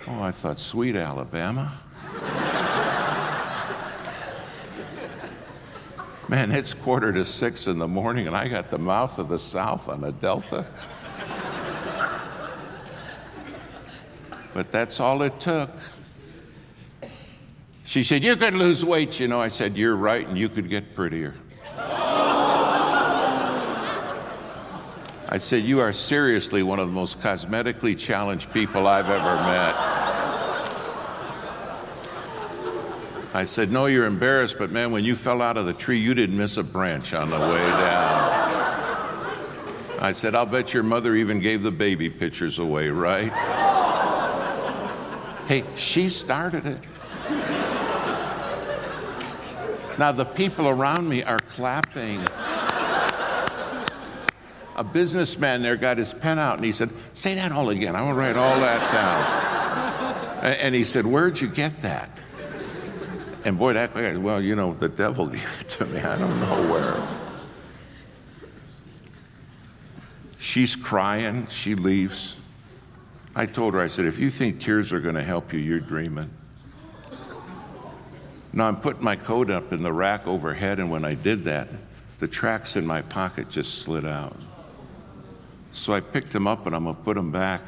Oh, 0.08 0.22
I 0.22 0.32
thought, 0.32 0.60
sweet 0.60 0.96
Alabama. 0.96 1.80
Man, 6.28 6.52
it's 6.52 6.74
quarter 6.74 7.14
to 7.14 7.24
six 7.24 7.68
in 7.68 7.78
the 7.78 7.88
morning, 7.88 8.26
and 8.26 8.36
I 8.36 8.48
got 8.48 8.72
the 8.72 8.80
mouth 8.80 9.20
of 9.20 9.30
the 9.30 9.38
South 9.38 9.90
on 9.90 10.04
a 10.04 10.12
Delta. 10.12 10.66
But 14.56 14.72
that's 14.72 15.02
all 15.02 15.22
it 15.22 15.38
took. 15.42 15.70
She 17.84 18.04
said, 18.04 18.24
You 18.24 18.38
could 18.38 18.54
lose 18.54 18.86
weight, 18.86 19.20
you 19.20 19.28
know. 19.28 19.42
I 19.42 19.50
said, 19.50 19.76
You're 19.76 19.98
right, 19.98 20.26
and 20.26 20.38
you 20.38 20.48
could 20.48 20.70
get 20.70 20.96
prettier. 20.96 21.36
I 25.28 25.38
said, 25.40 25.66
You 25.66 25.82
are 25.82 25.92
seriously 25.92 26.64
one 26.64 26.80
of 26.80 26.88
the 26.88 26.94
most 26.94 27.20
cosmetically 27.20 28.00
challenged 28.00 28.54
people 28.54 28.88
I've 28.88 29.10
ever 29.10 29.36
met. 29.44 29.76
I 33.36 33.44
said, 33.44 33.72
No, 33.72 33.88
you're 33.88 34.06
embarrassed, 34.06 34.56
but 34.58 34.72
man, 34.72 34.94
when 34.94 35.04
you 35.04 35.18
fell 35.18 35.42
out 35.42 35.58
of 35.58 35.66
the 35.66 35.74
tree, 35.74 36.00
you 36.00 36.14
didn't 36.14 36.38
miss 36.38 36.56
a 36.56 36.64
branch 36.64 37.14
on 37.14 37.30
the 37.30 37.40
way 37.40 37.58
down. 37.58 38.46
I 40.00 40.14
said, 40.14 40.34
I'll 40.34 40.46
bet 40.46 40.74
your 40.74 40.84
mother 40.84 41.14
even 41.14 41.42
gave 41.42 41.62
the 41.62 41.72
baby 41.72 42.10
pictures 42.10 42.58
away, 42.58 42.88
right? 42.90 43.65
Hey, 45.48 45.64
she 45.76 46.10
started 46.10 46.66
it. 46.66 46.80
Now, 49.98 50.12
the 50.12 50.26
people 50.26 50.68
around 50.68 51.08
me 51.08 51.24
are 51.24 51.40
clapping 51.40 52.20
a 54.76 54.84
businessman 54.84 55.62
there 55.62 55.78
got 55.78 55.98
his 55.98 56.14
pen 56.14 56.38
out 56.38 56.58
and 56.58 56.66
he 56.66 56.72
said, 56.72 56.90
Say 57.14 57.36
that 57.36 57.52
all 57.52 57.70
again. 57.70 57.96
I 57.96 58.02
want 58.02 58.16
to 58.16 58.20
write 58.20 58.36
all 58.36 58.60
that 58.60 58.92
down. 58.92 60.46
and 60.46 60.76
he 60.76 60.84
said, 60.84 61.06
Where'd 61.06 61.40
you 61.40 61.48
get 61.48 61.82
that? 61.82 62.10
And 63.46 63.58
boy, 63.58 63.74
that 63.74 63.94
guy, 63.94 64.18
well, 64.18 64.42
you 64.42 64.56
know, 64.56 64.74
the 64.74 64.90
devil 64.90 65.28
gave 65.28 65.62
it 65.62 65.70
to 65.72 65.86
me. 65.86 66.00
I 66.00 66.18
don't 66.18 66.40
know 66.40 66.72
where. 66.72 67.08
She's 70.38 70.76
crying. 70.76 71.48
She 71.48 71.76
leaves. 71.76 72.38
I 73.36 73.46
told 73.46 73.74
her, 73.74 73.82
I 73.82 73.88
said, 73.88 74.06
if 74.06 74.18
you 74.18 74.30
think 74.30 74.62
tears 74.62 74.94
are 74.94 75.02
going 75.02 75.16
to 75.16 75.24
help 75.24 75.52
you, 75.52 75.60
you're 75.60 75.82
dreaming. 75.82 76.30
Now 78.54 78.70
I'm 78.70 78.78
putting 78.78 79.04
my 79.04 79.18
coat 79.18 79.50
up 79.50 79.74
in 79.74 79.84
the 79.84 79.92
rack 79.92 80.26
overhead, 80.26 80.80
and 80.80 80.90
when 80.90 81.04
I 81.04 81.14
did 81.14 81.44
that, 81.44 81.68
the 82.20 82.28
tracks 82.30 82.78
in 82.78 82.88
my 82.88 83.02
pocket 83.02 83.50
just 83.50 83.80
slid 83.80 84.06
out. 84.06 84.38
So 85.72 85.92
I 85.94 86.00
picked 86.00 86.32
them 86.32 86.48
up 86.48 86.66
and 86.66 86.74
I'm 86.74 86.86
going 86.86 86.96
to 86.96 87.02
put 87.02 87.16
them 87.18 87.32
back. 87.32 87.62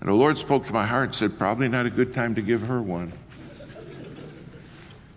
And 0.00 0.08
the 0.10 0.14
Lord 0.14 0.36
spoke 0.36 0.66
to 0.66 0.72
my 0.74 0.84
heart 0.84 1.06
and 1.06 1.14
said, 1.14 1.38
Probably 1.38 1.68
not 1.68 1.86
a 1.86 1.90
good 1.90 2.12
time 2.12 2.34
to 2.34 2.42
give 2.42 2.60
her 2.66 2.82
one. 2.82 3.10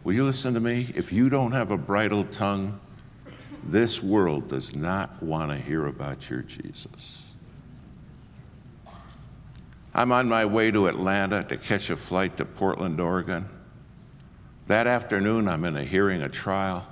Will 0.05 0.13
you 0.13 0.23
listen 0.23 0.53
to 0.53 0.61
me? 0.61 0.87
If 0.95 1.11
you 1.11 1.29
don't 1.29 1.51
have 1.51 1.69
a 1.69 1.77
bridle 1.77 2.23
tongue, 2.23 2.79
this 3.65 4.01
world 4.01 4.47
does 4.47 4.73
not 4.73 5.21
want 5.21 5.51
to 5.51 5.57
hear 5.57 5.85
about 5.85 6.29
your 6.29 6.41
Jesus. 6.41 7.20
I'm 9.93 10.11
on 10.11 10.29
my 10.29 10.45
way 10.45 10.71
to 10.71 10.87
Atlanta 10.87 11.43
to 11.43 11.57
catch 11.57 11.89
a 11.89 11.95
flight 11.95 12.37
to 12.37 12.45
Portland, 12.45 12.99
Oregon. 12.99 13.49
That 14.67 14.87
afternoon, 14.87 15.47
I'm 15.47 15.65
in 15.65 15.75
a 15.75 15.83
hearing 15.83 16.21
a 16.21 16.29
trial. 16.29 16.87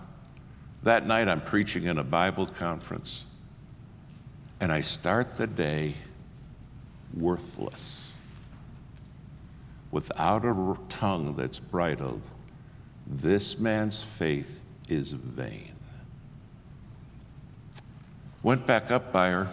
That 0.84 1.08
night, 1.08 1.27
I'm 1.27 1.41
preaching 1.41 1.86
in 1.86 1.98
a 1.98 2.03
Bible 2.03 2.46
conference 2.46 3.25
and 4.60 4.72
I 4.72 4.82
start 4.82 5.38
the 5.38 5.48
day 5.48 5.94
worthless. 7.13 8.12
Without 9.91 10.46
a 10.46 10.77
tongue 10.89 11.36
that's 11.36 11.60
bridled, 11.60 12.22
this 13.08 13.58
man's 13.58 14.03
faith 14.03 14.62
is 14.88 15.12
vain. 15.12 15.74
Went 18.44 18.68
back 18.68 18.91
up 18.91 19.12
by 19.12 19.29
her, 19.29 19.50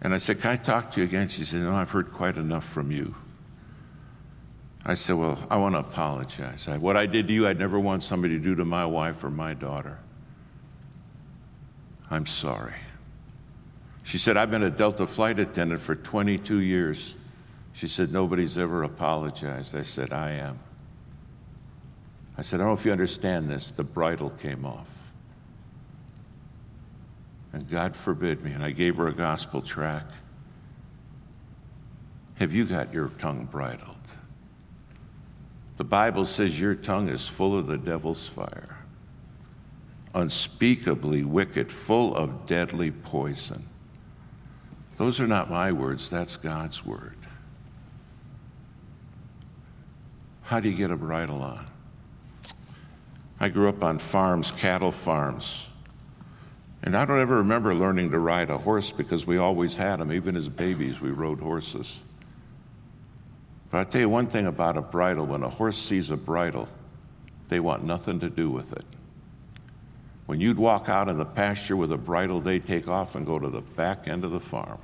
and 0.00 0.14
I 0.14 0.18
said, 0.18 0.40
Can 0.40 0.50
I 0.50 0.56
talk 0.56 0.90
to 0.92 1.00
you 1.00 1.06
again? 1.06 1.28
She 1.28 1.44
said, 1.44 1.60
No, 1.60 1.74
I've 1.74 1.90
heard 1.90 2.12
quite 2.12 2.36
enough 2.36 2.64
from 2.64 2.90
you. 2.90 3.14
I 4.86 4.94
said, 4.94 5.16
Well, 5.16 5.38
I 5.50 5.56
want 5.56 5.74
to 5.74 5.80
apologize. 5.80 6.68
what 6.68 6.96
I 6.96 7.06
did 7.06 7.28
to 7.28 7.34
you, 7.34 7.46
I'd 7.46 7.58
never 7.58 7.80
want 7.80 8.02
somebody 8.02 8.36
to 8.36 8.42
do 8.42 8.54
to 8.54 8.64
my 8.64 8.86
wife 8.86 9.24
or 9.24 9.30
my 9.30 9.54
daughter. 9.54 9.98
I'm 12.10 12.26
sorry. 12.26 12.74
She 14.04 14.16
said, 14.16 14.36
I've 14.36 14.50
been 14.50 14.62
a 14.62 14.70
Delta 14.70 15.06
flight 15.06 15.38
attendant 15.38 15.80
for 15.80 15.94
22 15.94 16.60
years. 16.60 17.14
She 17.72 17.88
said, 17.88 18.12
Nobody's 18.12 18.56
ever 18.56 18.84
apologized. 18.84 19.76
I 19.76 19.82
said, 19.82 20.12
I 20.12 20.30
am. 20.30 20.58
I 22.36 22.42
said, 22.42 22.60
I 22.60 22.62
don't 22.62 22.68
know 22.68 22.78
if 22.78 22.86
you 22.86 22.92
understand 22.92 23.50
this. 23.50 23.70
The 23.70 23.82
bridle 23.82 24.30
came 24.30 24.64
off. 24.64 25.07
And 27.52 27.68
God 27.70 27.96
forbid 27.96 28.44
me. 28.44 28.52
And 28.52 28.62
I 28.62 28.70
gave 28.70 28.96
her 28.96 29.08
a 29.08 29.12
gospel 29.12 29.62
track. 29.62 30.04
Have 32.36 32.54
you 32.54 32.64
got 32.64 32.92
your 32.92 33.08
tongue 33.18 33.48
bridled? 33.50 33.96
The 35.76 35.84
Bible 35.84 36.24
says 36.24 36.60
your 36.60 36.74
tongue 36.74 37.08
is 37.08 37.26
full 37.26 37.56
of 37.56 37.68
the 37.68 37.78
devil's 37.78 38.26
fire, 38.26 38.76
unspeakably 40.12 41.22
wicked, 41.22 41.70
full 41.70 42.16
of 42.16 42.46
deadly 42.46 42.90
poison. 42.90 43.64
Those 44.96 45.20
are 45.20 45.28
not 45.28 45.48
my 45.48 45.70
words, 45.70 46.08
that's 46.08 46.36
God's 46.36 46.84
word. 46.84 47.16
How 50.42 50.58
do 50.58 50.68
you 50.68 50.76
get 50.76 50.90
a 50.90 50.96
bridle 50.96 51.42
on? 51.42 51.64
I 53.38 53.48
grew 53.48 53.68
up 53.68 53.84
on 53.84 53.98
farms, 53.98 54.50
cattle 54.50 54.90
farms. 54.90 55.67
And 56.82 56.96
I 56.96 57.04
don't 57.04 57.18
ever 57.18 57.38
remember 57.38 57.74
learning 57.74 58.10
to 58.12 58.18
ride 58.18 58.50
a 58.50 58.58
horse 58.58 58.90
because 58.90 59.26
we 59.26 59.36
always 59.36 59.76
had 59.76 59.96
them. 59.96 60.12
Even 60.12 60.36
as 60.36 60.48
babies, 60.48 61.00
we 61.00 61.10
rode 61.10 61.40
horses. 61.40 62.00
But 63.70 63.78
I'll 63.78 63.84
tell 63.84 64.00
you 64.00 64.08
one 64.08 64.28
thing 64.28 64.46
about 64.46 64.76
a 64.76 64.82
bridle 64.82 65.26
when 65.26 65.42
a 65.42 65.48
horse 65.48 65.76
sees 65.76 66.10
a 66.10 66.16
bridle, 66.16 66.68
they 67.48 67.60
want 67.60 67.84
nothing 67.84 68.20
to 68.20 68.30
do 68.30 68.48
with 68.50 68.72
it. 68.72 68.84
When 70.26 70.40
you'd 70.40 70.58
walk 70.58 70.88
out 70.88 71.08
in 71.08 71.16
the 71.16 71.24
pasture 71.24 71.76
with 71.76 71.90
a 71.90 71.98
bridle, 71.98 72.40
they'd 72.40 72.66
take 72.66 72.86
off 72.86 73.14
and 73.14 73.26
go 73.26 73.38
to 73.38 73.48
the 73.48 73.62
back 73.62 74.08
end 74.08 74.24
of 74.24 74.30
the 74.30 74.40
farm 74.40 74.78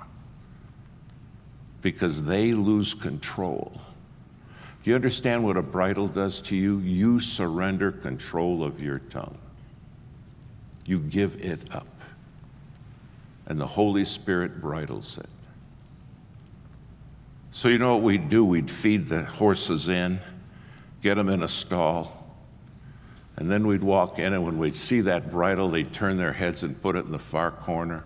because 1.83 2.25
they 2.25 2.55
lose 2.55 2.95
control. 2.95 3.79
Do 4.83 4.91
you 4.91 4.97
understand 4.97 5.45
what 5.45 5.59
a 5.59 5.63
bridle 5.63 6.09
does 6.09 6.41
to 6.43 6.57
you? 6.57 6.79
You 6.79 7.21
surrender 7.21 7.93
control 7.93 8.65
of 8.65 8.83
your 8.83 8.99
tongue, 8.99 9.37
you 10.87 10.99
give 10.99 11.45
it 11.45 11.75
up, 11.75 11.87
and 13.47 13.61
the 13.61 13.67
Holy 13.67 14.05
Spirit 14.05 14.61
bridles 14.61 15.19
it. 15.19 15.31
So, 17.51 17.69
you 17.69 17.79
know 17.79 17.95
what 17.95 18.03
we'd 18.03 18.29
do? 18.29 18.45
We'd 18.45 18.71
feed 18.71 19.09
the 19.09 19.25
horses 19.25 19.89
in, 19.89 20.21
get 21.03 21.15
them 21.15 21.29
in 21.29 21.43
a 21.43 21.49
stall 21.49 22.25
and 23.37 23.51
then 23.51 23.67
we'd 23.67 23.83
walk 23.83 24.19
in, 24.19 24.33
and 24.33 24.45
when 24.45 24.59
we'd 24.59 24.77
see 24.77 25.01
that 25.03 25.31
bridle, 25.31 25.69
they'd 25.69 25.93
turn 25.93 26.17
their 26.17 26.33
heads 26.33 26.63
and 26.63 26.81
put 26.81 26.95
it 26.95 27.05
in 27.05 27.11
the 27.11 27.19
far 27.19 27.51
corner. 27.51 28.05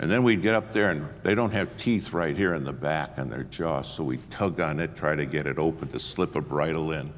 And 0.00 0.10
then 0.10 0.24
we'd 0.24 0.42
get 0.42 0.54
up 0.54 0.72
there, 0.72 0.90
and 0.90 1.08
they 1.22 1.36
don't 1.36 1.52
have 1.52 1.76
teeth 1.76 2.12
right 2.12 2.36
here 2.36 2.54
in 2.54 2.64
the 2.64 2.72
back 2.72 3.16
on 3.16 3.30
their 3.30 3.44
jaw, 3.44 3.82
so 3.82 4.02
we'd 4.02 4.28
tug 4.28 4.58
on 4.58 4.80
it, 4.80 4.96
try 4.96 5.14
to 5.14 5.24
get 5.24 5.46
it 5.46 5.58
open 5.58 5.88
to 5.88 6.00
slip 6.00 6.34
a 6.34 6.40
bridle 6.40 6.90
in. 6.92 7.12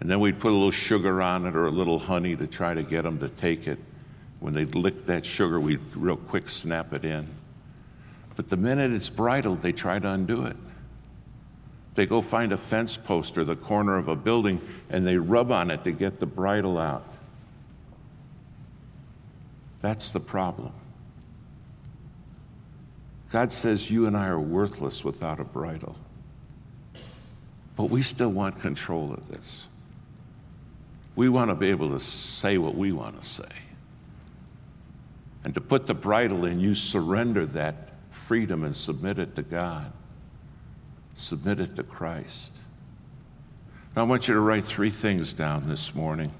And 0.00 0.10
then 0.10 0.20
we'd 0.20 0.38
put 0.38 0.50
a 0.50 0.54
little 0.54 0.70
sugar 0.70 1.22
on 1.22 1.46
it 1.46 1.56
or 1.56 1.66
a 1.66 1.70
little 1.70 1.98
honey 1.98 2.36
to 2.36 2.46
try 2.46 2.74
to 2.74 2.82
get 2.82 3.02
them 3.02 3.18
to 3.18 3.28
take 3.28 3.66
it. 3.66 3.78
When 4.40 4.52
they'd 4.52 4.74
lick 4.74 5.06
that 5.06 5.24
sugar, 5.24 5.58
we'd 5.58 5.80
real 5.94 6.16
quick 6.16 6.48
snap 6.48 6.92
it 6.92 7.04
in. 7.04 7.26
But 8.36 8.50
the 8.50 8.56
minute 8.56 8.92
it's 8.92 9.08
bridled, 9.08 9.62
they 9.62 9.72
try 9.72 9.98
to 9.98 10.08
undo 10.08 10.44
it. 10.44 10.56
They 11.94 12.04
go 12.04 12.20
find 12.20 12.52
a 12.52 12.58
fence 12.58 12.98
post 12.98 13.38
or 13.38 13.44
the 13.44 13.56
corner 13.56 13.96
of 13.96 14.08
a 14.08 14.16
building 14.16 14.60
and 14.90 15.06
they 15.06 15.16
rub 15.16 15.50
on 15.50 15.70
it 15.70 15.82
to 15.84 15.92
get 15.92 16.20
the 16.20 16.26
bridle 16.26 16.78
out. 16.78 17.06
That's 19.80 20.10
the 20.10 20.20
problem. 20.20 20.72
God 23.32 23.52
says 23.52 23.90
you 23.90 24.06
and 24.06 24.16
I 24.16 24.28
are 24.28 24.40
worthless 24.40 25.04
without 25.04 25.40
a 25.40 25.44
bridle. 25.44 25.96
But 27.76 27.90
we 27.90 28.02
still 28.02 28.30
want 28.30 28.60
control 28.60 29.12
of 29.12 29.28
this. 29.28 29.68
We 31.16 31.28
want 31.28 31.50
to 31.50 31.54
be 31.54 31.70
able 31.70 31.90
to 31.90 32.00
say 32.00 32.58
what 32.58 32.76
we 32.76 32.92
want 32.92 33.20
to 33.20 33.26
say. 33.26 33.44
And 35.44 35.54
to 35.54 35.60
put 35.60 35.86
the 35.86 35.94
bridle 35.94 36.44
in, 36.44 36.60
you 36.60 36.74
surrender 36.74 37.46
that 37.46 37.90
freedom 38.10 38.64
and 38.64 38.74
submit 38.74 39.18
it 39.18 39.34
to 39.36 39.42
God 39.42 39.92
submit 41.16 41.60
it 41.60 41.74
to 41.76 41.82
Christ. 41.82 42.56
Now, 43.96 44.02
I 44.02 44.04
want 44.04 44.28
you 44.28 44.34
to 44.34 44.40
write 44.40 44.64
three 44.64 44.90
things 44.90 45.32
down 45.32 45.68
this 45.68 45.94
morning. 45.94 46.30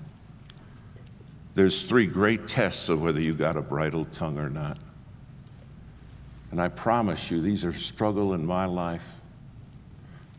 There's 1.54 1.82
three 1.82 2.06
great 2.06 2.46
tests 2.46 2.90
of 2.90 3.02
whether 3.02 3.20
you 3.20 3.34
got 3.34 3.56
a 3.56 3.62
bridled 3.62 4.12
tongue 4.12 4.38
or 4.38 4.50
not. 4.50 4.78
And 6.50 6.60
I 6.60 6.68
promise 6.68 7.30
you, 7.30 7.40
these 7.40 7.64
are 7.64 7.72
struggle 7.72 8.34
in 8.34 8.44
my 8.44 8.66
life. 8.66 9.08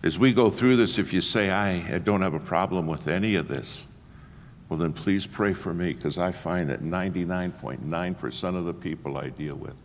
As 0.03 0.19
we 0.19 0.31
go 0.31 0.51
through 0.51 0.75
this, 0.75 0.99
if 0.99 1.11
you 1.11 1.21
say, 1.21 1.49
I 1.49 1.97
don't 1.97 2.21
have 2.21 2.35
a 2.35 2.39
problem 2.39 2.85
with 2.85 3.07
any 3.07 3.35
of 3.35 3.47
this, 3.47 3.87
well, 4.69 4.77
then 4.77 4.93
please 4.93 5.25
pray 5.25 5.53
for 5.53 5.73
me 5.73 5.93
because 5.93 6.17
I 6.17 6.31
find 6.31 6.69
that 6.69 6.83
99.9% 6.83 8.55
of 8.55 8.65
the 8.65 8.73
people 8.73 9.17
I 9.17 9.29
deal 9.29 9.55
with 9.55 9.75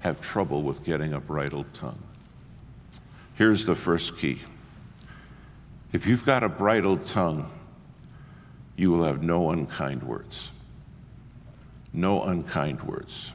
have 0.00 0.20
trouble 0.20 0.62
with 0.62 0.84
getting 0.84 1.12
a 1.12 1.20
bridled 1.20 1.72
tongue. 1.74 2.02
Here's 3.34 3.64
the 3.64 3.74
first 3.74 4.18
key 4.18 4.38
if 5.92 6.06
you've 6.06 6.24
got 6.24 6.42
a 6.42 6.48
bridled 6.48 7.06
tongue, 7.06 7.48
you 8.76 8.90
will 8.90 9.04
have 9.04 9.22
no 9.22 9.50
unkind 9.50 10.02
words. 10.02 10.50
No 11.92 12.24
unkind 12.24 12.82
words 12.82 13.32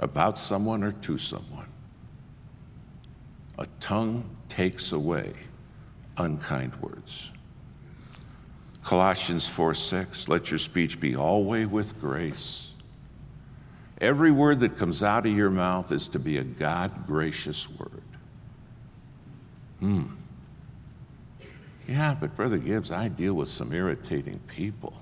about 0.00 0.38
someone 0.38 0.82
or 0.82 0.92
to 0.92 1.18
someone. 1.18 1.68
A 3.58 3.66
tongue 3.78 4.24
takes 4.48 4.92
away 4.92 5.32
unkind 6.16 6.74
words. 6.76 7.32
Colossians 8.82 9.46
4 9.46 9.74
6, 9.74 10.28
let 10.28 10.50
your 10.50 10.58
speech 10.58 11.00
be 11.00 11.14
always 11.14 11.66
with 11.66 12.00
grace 12.00 12.70
Every 14.00 14.30
word 14.30 14.60
that 14.60 14.78
comes 14.78 15.02
out 15.02 15.26
of 15.26 15.36
your 15.36 15.50
mouth 15.50 15.92
is 15.92 16.08
to 16.08 16.18
be 16.18 16.38
a 16.38 16.44
God 16.44 17.06
gracious 17.06 17.68
word. 17.68 18.02
Hmm. 19.80 20.04
Yeah, 21.86 22.16
but 22.18 22.34
Brother 22.34 22.56
Gibbs, 22.56 22.92
I 22.92 23.08
deal 23.08 23.34
with 23.34 23.48
some 23.48 23.74
irritating 23.74 24.38
people. 24.46 24.94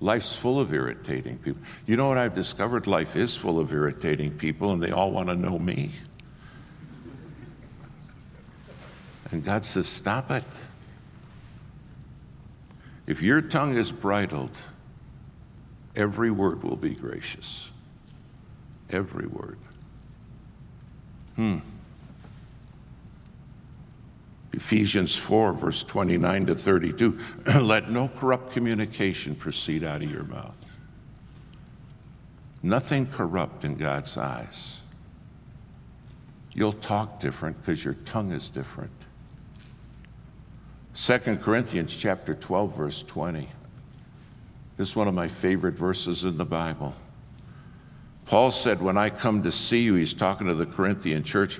Life's 0.00 0.34
full 0.34 0.58
of 0.58 0.72
irritating 0.72 1.36
people. 1.38 1.60
You 1.84 1.98
know 1.98 2.08
what 2.08 2.16
I've 2.16 2.34
discovered? 2.34 2.86
Life 2.86 3.16
is 3.16 3.36
full 3.36 3.58
of 3.58 3.70
irritating 3.70 4.30
people, 4.30 4.72
and 4.72 4.82
they 4.82 4.92
all 4.92 5.10
want 5.10 5.28
to 5.28 5.36
know 5.36 5.58
me. 5.58 5.90
And 9.30 9.44
God 9.44 9.66
says, 9.66 9.86
Stop 9.86 10.30
it. 10.30 10.44
If 13.10 13.22
your 13.22 13.42
tongue 13.42 13.76
is 13.76 13.90
bridled, 13.90 14.56
every 15.96 16.30
word 16.30 16.62
will 16.62 16.76
be 16.76 16.94
gracious. 16.94 17.68
Every 18.88 19.26
word. 19.26 19.58
Hmm. 21.34 21.58
Ephesians 24.52 25.16
4, 25.16 25.54
verse 25.54 25.82
29 25.82 26.46
to 26.46 26.54
32. 26.54 27.18
Let 27.60 27.90
no 27.90 28.06
corrupt 28.06 28.52
communication 28.52 29.34
proceed 29.34 29.82
out 29.82 30.04
of 30.04 30.10
your 30.10 30.22
mouth. 30.22 30.56
Nothing 32.62 33.08
corrupt 33.08 33.64
in 33.64 33.74
God's 33.74 34.16
eyes. 34.16 34.82
You'll 36.52 36.74
talk 36.74 37.18
different 37.18 37.60
because 37.60 37.84
your 37.84 37.94
tongue 37.94 38.30
is 38.30 38.48
different. 38.48 38.92
2 41.02 41.18
Corinthians 41.36 41.96
chapter 41.96 42.34
12 42.34 42.76
verse 42.76 43.02
20. 43.02 43.48
This 44.76 44.90
is 44.90 44.96
one 44.96 45.08
of 45.08 45.14
my 45.14 45.28
favorite 45.28 45.78
verses 45.78 46.24
in 46.24 46.36
the 46.36 46.44
Bible. 46.44 46.94
Paul 48.26 48.50
said, 48.50 48.82
When 48.82 48.98
I 48.98 49.08
come 49.08 49.42
to 49.44 49.50
see 49.50 49.80
you, 49.80 49.94
he's 49.94 50.12
talking 50.12 50.46
to 50.48 50.52
the 50.52 50.66
Corinthian 50.66 51.24
church, 51.24 51.58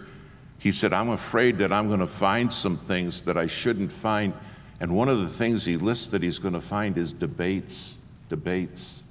he 0.59 0.71
said, 0.73 0.93
I'm 0.93 1.09
afraid 1.09 1.57
that 1.59 1.73
I'm 1.73 1.89
going 1.89 2.01
to 2.01 2.07
find 2.07 2.53
some 2.53 2.77
things 2.77 3.23
that 3.23 3.39
I 3.39 3.47
shouldn't 3.47 3.91
find. 3.91 4.35
And 4.79 4.95
one 4.95 5.09
of 5.09 5.19
the 5.19 5.29
things 5.29 5.65
he 5.65 5.79
lists 5.79 6.09
that 6.09 6.23
he's 6.23 6.39
going 6.39 6.53
to 6.53 6.61
find 6.61 6.99
is 6.99 7.15
debates. 7.15 7.97
Debates. 8.29 9.03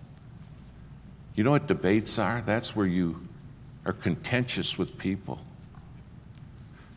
You 1.33 1.43
know 1.43 1.51
what 1.51 1.65
debates 1.65 2.19
are? 2.19 2.43
That's 2.45 2.75
where 2.75 2.85
you 2.85 3.27
are 3.83 3.93
contentious 3.93 4.77
with 4.77 4.95
people. 4.99 5.39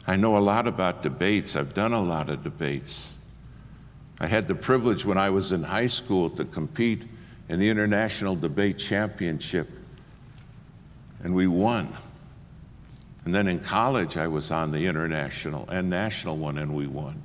I 0.07 0.17
know 0.17 0.37
a 0.37 0.41
lot 0.41 0.67
about 0.67 1.03
debates, 1.03 1.57
I've 1.57 1.73
done 1.73 1.95
a 1.95 2.03
lot 2.03 2.29
of 2.29 2.45
debates. 2.45 3.13
I 4.23 4.29
had 4.29 4.47
the 4.47 4.55
privilege 4.55 5.05
when 5.05 5.19
I 5.19 5.31
was 5.31 5.51
in 5.51 5.65
high 5.65 5.89
school 5.89 6.31
to 6.31 6.45
compete 6.45 7.05
in 7.49 7.59
the 7.59 7.69
International 7.69 8.37
Debate 8.37 8.79
Championship 8.79 9.69
and 11.25 11.35
we 11.35 11.49
won. 11.49 11.93
And 13.25 13.35
then 13.35 13.49
in 13.49 13.59
college, 13.59 14.17
I 14.17 14.29
was 14.29 14.53
on 14.53 14.71
the 14.71 14.87
international 14.87 15.69
and 15.69 15.91
national 15.91 16.37
one, 16.37 16.57
and 16.59 16.75
we 16.75 16.87
won. 16.87 17.21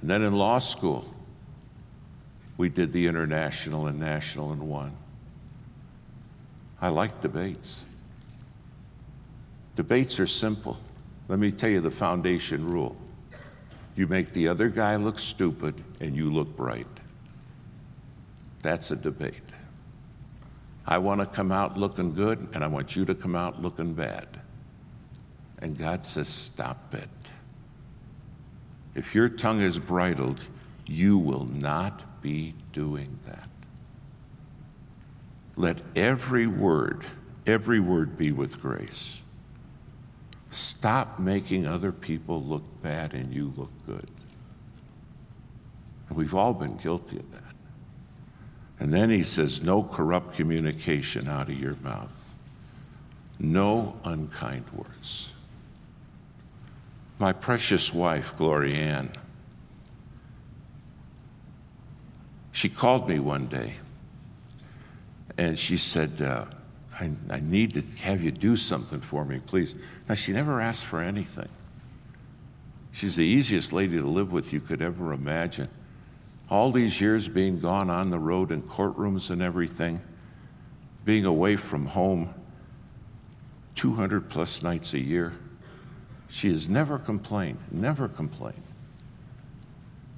And 0.00 0.08
then 0.10 0.22
in 0.22 0.32
law 0.32 0.58
school, 0.58 1.04
we 2.56 2.68
did 2.68 2.92
the 2.92 3.06
international 3.06 3.88
and 3.88 3.98
national 3.98 4.52
and 4.52 4.68
won. 4.68 4.92
I 6.80 6.88
like 6.88 7.20
debates. 7.20 7.84
Debates 9.74 10.20
are 10.20 10.26
simple. 10.26 10.78
Let 11.28 11.40
me 11.40 11.50
tell 11.50 11.70
you 11.70 11.80
the 11.80 11.90
foundation 11.90 12.68
rule 12.68 12.96
you 14.00 14.06
make 14.06 14.32
the 14.32 14.48
other 14.48 14.70
guy 14.70 14.96
look 14.96 15.18
stupid, 15.18 15.74
and 16.00 16.16
you 16.16 16.32
look 16.32 16.56
bright. 16.56 16.86
That's 18.62 18.90
a 18.90 18.96
debate. 18.96 19.34
I 20.86 20.96
want 20.96 21.20
to 21.20 21.26
come 21.26 21.52
out 21.52 21.76
looking 21.76 22.14
good, 22.14 22.48
and 22.54 22.64
I 22.64 22.66
want 22.66 22.96
you 22.96 23.04
to 23.04 23.14
come 23.14 23.36
out 23.36 23.60
looking 23.60 23.92
bad. 23.92 24.26
And 25.58 25.76
God 25.76 26.06
says, 26.06 26.28
Stop 26.28 26.94
it. 26.94 27.10
If 28.94 29.14
your 29.14 29.28
tongue 29.28 29.60
is 29.60 29.78
bridled, 29.78 30.42
you 30.86 31.18
will 31.18 31.44
not 31.44 32.22
be 32.22 32.54
doing 32.72 33.18
that. 33.24 33.50
Let 35.56 35.82
every 35.94 36.46
word, 36.46 37.04
every 37.46 37.80
word 37.80 38.16
be 38.16 38.32
with 38.32 38.62
grace. 38.62 39.19
Stop 40.50 41.18
making 41.18 41.66
other 41.66 41.92
people 41.92 42.42
look 42.42 42.64
bad 42.82 43.14
and 43.14 43.32
you 43.32 43.52
look 43.56 43.70
good. 43.86 44.10
And 46.08 46.16
we've 46.18 46.34
all 46.34 46.52
been 46.52 46.76
guilty 46.76 47.18
of 47.18 47.30
that. 47.32 47.54
And 48.80 48.92
then 48.92 49.10
he 49.10 49.22
says, 49.22 49.62
No 49.62 49.82
corrupt 49.82 50.34
communication 50.34 51.28
out 51.28 51.48
of 51.48 51.58
your 51.58 51.76
mouth, 51.82 52.34
no 53.38 53.96
unkind 54.04 54.64
words. 54.74 55.32
My 57.18 57.32
precious 57.32 57.92
wife, 57.94 58.34
Gloria 58.36 58.76
Ann, 58.76 59.10
she 62.50 62.68
called 62.68 63.08
me 63.08 63.20
one 63.20 63.46
day 63.46 63.74
and 65.38 65.58
she 65.58 65.76
said, 65.76 66.20
uh, 66.20 66.44
I, 67.00 67.10
I 67.30 67.40
need 67.40 67.74
to 67.74 67.82
have 68.02 68.22
you 68.22 68.30
do 68.30 68.56
something 68.56 69.00
for 69.00 69.24
me, 69.24 69.40
please. 69.44 69.74
Now, 70.08 70.14
she 70.14 70.32
never 70.32 70.60
asked 70.60 70.84
for 70.84 71.00
anything. 71.00 71.48
She's 72.92 73.16
the 73.16 73.24
easiest 73.24 73.72
lady 73.72 73.96
to 73.96 74.06
live 74.06 74.32
with 74.32 74.52
you 74.52 74.60
could 74.60 74.82
ever 74.82 75.12
imagine. 75.12 75.68
All 76.50 76.72
these 76.72 77.00
years 77.00 77.28
being 77.28 77.60
gone 77.60 77.88
on 77.88 78.10
the 78.10 78.18
road 78.18 78.50
in 78.50 78.62
courtrooms 78.62 79.30
and 79.30 79.40
everything, 79.40 80.00
being 81.04 81.24
away 81.24 81.56
from 81.56 81.86
home 81.86 82.34
200 83.76 84.28
plus 84.28 84.62
nights 84.62 84.92
a 84.94 84.98
year, 84.98 85.32
she 86.28 86.50
has 86.50 86.68
never 86.68 86.98
complained, 86.98 87.58
never 87.70 88.08
complained. 88.08 88.62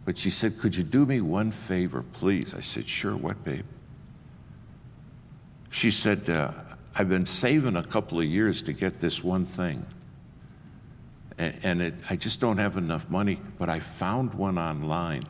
But 0.05 0.19
she 0.19 0.31
said, 0.31 0.59
Could 0.59 0.75
you 0.75 0.83
do 0.83 1.07
me 1.07 1.21
one 1.21 1.51
favor, 1.51 2.03
please? 2.03 2.55
I 2.55 2.61
said, 2.61 2.89
Sure, 2.89 3.17
what, 3.17 3.45
babe? 3.45 3.65
She 5.71 5.91
said, 5.91 6.29
uh, 6.29 6.53
I've 6.95 7.09
been 7.09 7.27
saving 7.27 7.77
a 7.77 7.83
couple 7.83 8.19
of 8.19 8.27
years 8.27 8.63
to 8.63 8.73
get 8.73 9.01
this 9.01 9.25
one 9.25 9.47
thing. 9.47 9.85
And, 11.39 11.59
and 11.63 11.83
it, 11.83 11.95
I 12.11 12.17
just 12.17 12.41
don't 12.41 12.59
have 12.59 12.77
enough 12.77 13.09
money, 13.09 13.41
but 13.59 13.69
I 13.69 13.81
found 13.81 14.35
one 14.35 14.59
online. 14.59 15.23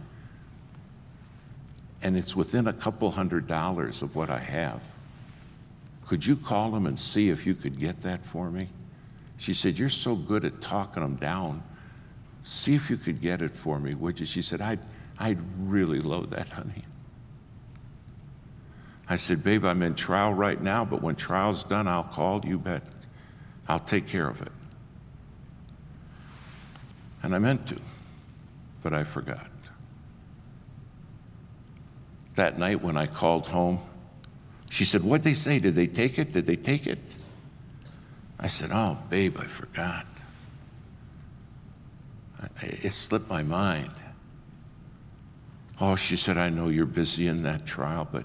And 2.02 2.16
it's 2.16 2.34
within 2.34 2.66
a 2.66 2.72
couple 2.72 3.10
hundred 3.12 3.46
dollars 3.46 4.02
of 4.02 4.16
what 4.16 4.28
I 4.28 4.40
have. 4.40 4.80
Could 6.06 6.26
you 6.26 6.34
call 6.34 6.72
them 6.72 6.86
and 6.86 6.98
see 6.98 7.30
if 7.30 7.46
you 7.46 7.54
could 7.54 7.78
get 7.78 8.02
that 8.02 8.24
for 8.24 8.50
me? 8.50 8.68
She 9.38 9.54
said, 9.54 9.78
You're 9.78 9.88
so 9.88 10.16
good 10.16 10.44
at 10.44 10.60
talking 10.60 11.02
them 11.02 11.16
down. 11.16 11.62
See 12.44 12.74
if 12.74 12.90
you 12.90 12.96
could 12.96 13.20
get 13.20 13.40
it 13.40 13.52
for 13.52 13.78
me, 13.78 13.94
would 13.94 14.18
you? 14.18 14.26
She 14.26 14.42
said, 14.42 14.60
I'd, 14.60 14.80
I'd 15.18 15.38
really 15.60 16.00
love 16.00 16.30
that, 16.30 16.48
honey. 16.48 16.82
I 19.12 19.16
said, 19.16 19.44
Babe, 19.44 19.66
I'm 19.66 19.82
in 19.82 19.94
trial 19.94 20.32
right 20.32 20.58
now, 20.58 20.86
but 20.86 21.02
when 21.02 21.16
trial's 21.16 21.64
done, 21.64 21.86
I'll 21.86 22.02
call 22.02 22.40
you 22.46 22.56
bet. 22.56 22.82
I'll 23.68 23.78
take 23.78 24.08
care 24.08 24.26
of 24.26 24.40
it. 24.40 24.52
And 27.22 27.34
I 27.34 27.38
meant 27.38 27.66
to, 27.66 27.76
but 28.82 28.94
I 28.94 29.04
forgot. 29.04 29.50
That 32.36 32.58
night 32.58 32.80
when 32.80 32.96
I 32.96 33.06
called 33.06 33.48
home, 33.48 33.80
she 34.70 34.86
said, 34.86 35.04
What'd 35.04 35.24
they 35.24 35.34
say? 35.34 35.58
Did 35.58 35.74
they 35.74 35.88
take 35.88 36.18
it? 36.18 36.32
Did 36.32 36.46
they 36.46 36.56
take 36.56 36.86
it? 36.86 36.98
I 38.40 38.46
said, 38.46 38.70
Oh, 38.72 38.96
babe, 39.10 39.36
I 39.38 39.44
forgot. 39.44 40.06
It 42.62 42.92
slipped 42.92 43.28
my 43.28 43.42
mind. 43.42 43.92
Oh, 45.82 45.96
she 45.96 46.16
said, 46.16 46.38
I 46.38 46.48
know 46.48 46.68
you're 46.68 46.86
busy 46.86 47.26
in 47.26 47.42
that 47.42 47.66
trial, 47.66 48.08
but 48.10 48.24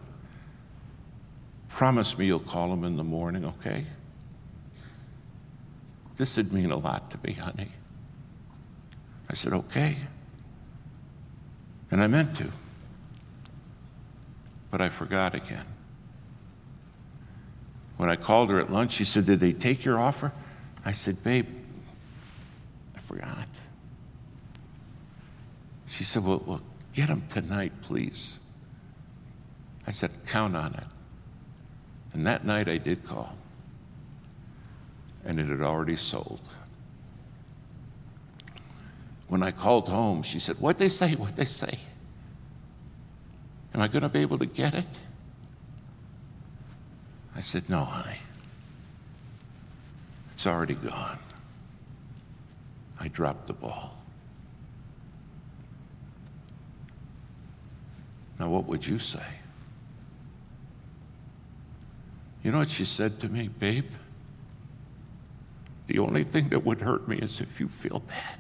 promise 1.78 2.18
me 2.18 2.26
you'll 2.26 2.40
call 2.40 2.74
him 2.74 2.84
in 2.84 2.98
the 2.98 3.04
morning, 3.04 3.46
okay? 3.46 3.84
This 6.16 6.36
would 6.36 6.52
mean 6.52 6.72
a 6.72 6.76
lot 6.76 7.12
to 7.12 7.20
me, 7.24 7.34
honey. 7.34 7.70
I 9.30 9.36
said, 9.36 9.54
okay. 9.54 9.96
And 11.92 12.02
I 12.02 12.08
meant 12.08 12.36
to. 12.38 12.52
But 14.72 14.82
I 14.82 14.90
forgot 14.90 15.36
again. 15.36 15.66
When 17.98 18.10
I 18.10 18.16
called 18.16 18.50
her 18.50 18.60
at 18.60 18.72
lunch, 18.72 18.94
she 18.94 19.06
said, 19.06 19.28
Did 19.28 19.40
they 19.40 19.54
take 19.54 19.86
your 19.86 20.00
offer? 20.00 20.32
I 20.84 20.94
said, 20.94 21.24
Babe, 21.24 21.48
I 22.96 23.00
forgot. 23.02 23.48
She 25.86 26.04
said, 26.04 26.26
Well, 26.26 26.42
well 26.44 26.62
get 26.94 27.08
them 27.08 27.24
tonight, 27.30 27.72
please. 27.84 28.40
I 29.86 29.92
said, 29.92 30.10
Count 30.26 30.56
on 30.56 30.74
it. 30.74 30.97
And 32.18 32.26
that 32.26 32.44
night 32.44 32.68
I 32.68 32.80
did 32.80 33.04
call. 33.04 33.36
And 35.24 35.40
it 35.40 35.46
had 35.46 35.62
already 35.62 35.96
sold. 35.96 36.42
When 39.28 39.44
I 39.44 39.52
called 39.52 39.88
home, 39.88 40.24
she 40.24 40.40
said, 40.40 40.56
What'd 40.56 40.80
they 40.80 40.90
say? 40.90 41.14
What'd 41.14 41.36
they 41.36 41.46
say? 41.46 41.78
Am 43.76 43.82
I 43.82 43.88
going 43.88 44.02
to 44.02 44.10
be 44.10 44.22
able 44.22 44.40
to 44.40 44.48
get 44.48 44.74
it? 44.74 44.88
I 47.36 47.40
said, 47.40 47.70
No, 47.70 47.82
honey. 47.82 48.18
It's 50.32 50.48
already 50.48 50.74
gone. 50.74 51.20
I 53.00 53.10
dropped 53.10 53.46
the 53.46 53.54
ball. 53.54 53.96
Now, 58.40 58.50
what 58.50 58.66
would 58.66 58.88
you 58.88 58.98
say? 58.98 59.26
You 62.48 62.54
know 62.54 62.60
what 62.60 62.70
she 62.70 62.86
said 62.86 63.20
to 63.20 63.28
me, 63.28 63.50
babe? 63.50 63.92
The 65.88 66.00
only 66.00 66.24
thing 66.24 66.48
that 66.48 66.64
would 66.64 66.80
hurt 66.80 67.06
me 67.06 67.18
is 67.18 67.42
if 67.42 67.60
you 67.60 67.68
feel 67.68 68.00
bad. 68.00 68.40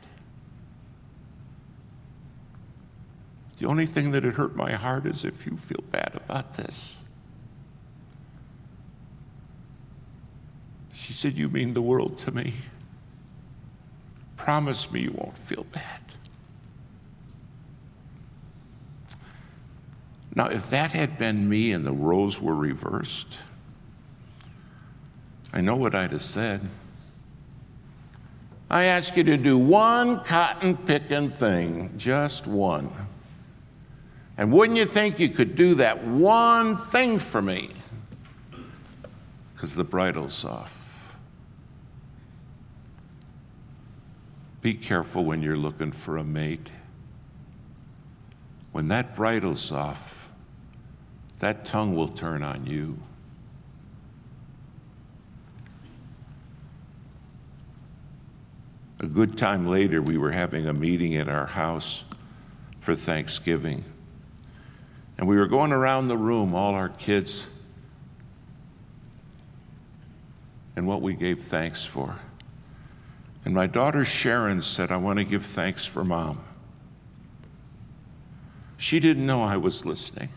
The 3.58 3.68
only 3.68 3.86
thing 3.86 4.12
that 4.12 4.24
would 4.24 4.36
hurt 4.36 4.56
my 4.56 4.72
heart 4.72 5.06
is 5.06 5.26
if 5.26 5.46
you 5.46 5.58
feel 5.58 5.84
bad 5.92 6.14
about 6.16 6.54
this. 6.54 7.02
She 10.94 11.12
said, 11.12 11.34
You 11.34 11.50
mean 11.50 11.74
the 11.74 11.82
world 11.82 12.18
to 12.20 12.32
me. 12.32 12.54
Promise 14.38 14.90
me 14.90 15.02
you 15.02 15.12
won't 15.12 15.38
feel 15.38 15.66
bad. 15.74 16.00
Now, 20.34 20.48
if 20.48 20.70
that 20.70 20.94
had 20.94 21.18
been 21.18 21.50
me 21.50 21.74
and 21.74 21.86
the 21.86 21.92
roles 21.92 22.42
were 22.42 22.56
reversed, 22.56 23.38
I 25.58 25.62
know 25.62 25.76
what 25.76 25.96
I'd 25.96 26.12
have 26.12 26.22
said. 26.22 26.62
I 28.70 28.84
ask 28.84 29.18
you 29.18 29.24
to 29.24 29.38
do 29.38 29.58
one 29.58 30.20
cotton 30.20 30.78
picking 30.78 31.32
thing, 31.32 31.98
just 31.98 32.46
one. 32.46 32.92
And 34.38 34.52
wouldn't 34.52 34.78
you 34.78 34.86
think 34.86 35.20
you 35.20 35.30
could 35.30 35.56
do 35.56 35.74
that 35.74 36.06
one 36.06 36.76
thing 36.76 37.18
for 37.18 37.42
me? 37.42 37.72
Because 39.56 39.76
the 39.76 39.84
bridle's 39.84 40.46
off. 40.46 41.16
Be 44.62 44.76
careful 44.76 45.26
when 45.26 45.42
you're 45.42 45.56
looking 45.56 45.92
for 45.92 46.18
a 46.18 46.24
mate. 46.24 46.72
When 48.74 48.90
that 48.90 49.16
bridle's 49.16 49.72
off, 49.72 50.32
that 51.40 51.66
tongue 51.66 51.96
will 51.96 52.10
turn 52.10 52.44
on 52.44 52.68
you. 52.68 53.00
A 59.00 59.06
good 59.06 59.38
time 59.38 59.68
later, 59.68 60.02
we 60.02 60.18
were 60.18 60.32
having 60.32 60.68
a 60.68 60.74
meeting 60.74 61.16
at 61.16 61.30
our 61.30 61.46
house 61.46 62.04
for 62.80 62.96
Thanksgiving. 62.96 63.84
And 65.18 65.28
we 65.28 65.38
were 65.38 65.48
going 65.48 65.72
around 65.72 66.08
the 66.08 66.18
room, 66.18 66.56
all 66.56 66.74
our 66.74 66.90
kids, 66.90 67.48
and 70.76 70.88
what 70.88 71.02
we 71.02 71.14
gave 71.14 71.42
thanks 71.42 71.86
for. 71.86 72.16
And 73.46 73.54
my 73.54 73.68
daughter 73.68 74.04
Sharon 74.04 74.62
said, 74.62 74.92
I 74.92 74.98
want 74.98 75.20
to 75.20 75.26
give 75.26 75.46
thanks 75.46 75.86
for 75.86 76.04
mom. 76.04 76.44
She 78.78 79.00
didn't 79.00 79.26
know 79.26 79.42
I 79.42 79.58
was 79.58 79.86
listening. 79.86 80.30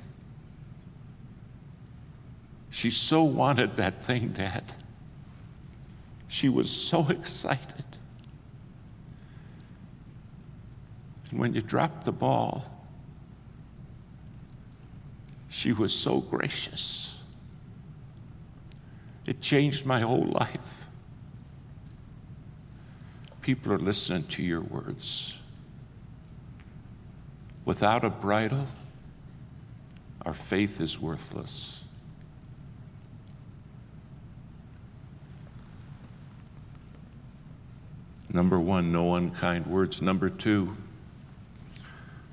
She 2.70 2.88
so 2.88 3.22
wanted 3.24 3.76
that 3.76 4.02
thing, 4.02 4.28
Dad. 4.28 4.64
She 6.28 6.48
was 6.48 6.70
so 6.70 7.08
excited. 7.10 7.84
And 11.30 11.38
when 11.38 11.54
you 11.54 11.60
dropped 11.60 12.04
the 12.04 12.12
ball, 12.12 12.64
she 15.48 15.72
was 15.72 15.92
so 15.92 16.20
gracious. 16.20 17.20
It 19.26 19.40
changed 19.40 19.86
my 19.86 20.00
whole 20.00 20.26
life. 20.26 20.86
People 23.42 23.72
are 23.72 23.78
listening 23.78 24.24
to 24.24 24.42
your 24.42 24.60
words. 24.60 25.38
Without 27.64 28.04
a 28.04 28.10
bridle, 28.10 28.66
our 30.22 30.34
faith 30.34 30.80
is 30.80 31.00
worthless. 31.00 31.84
Number 38.32 38.60
one, 38.60 38.92
no 38.92 39.16
unkind 39.16 39.66
words. 39.66 40.00
Number 40.00 40.28
two, 40.28 40.76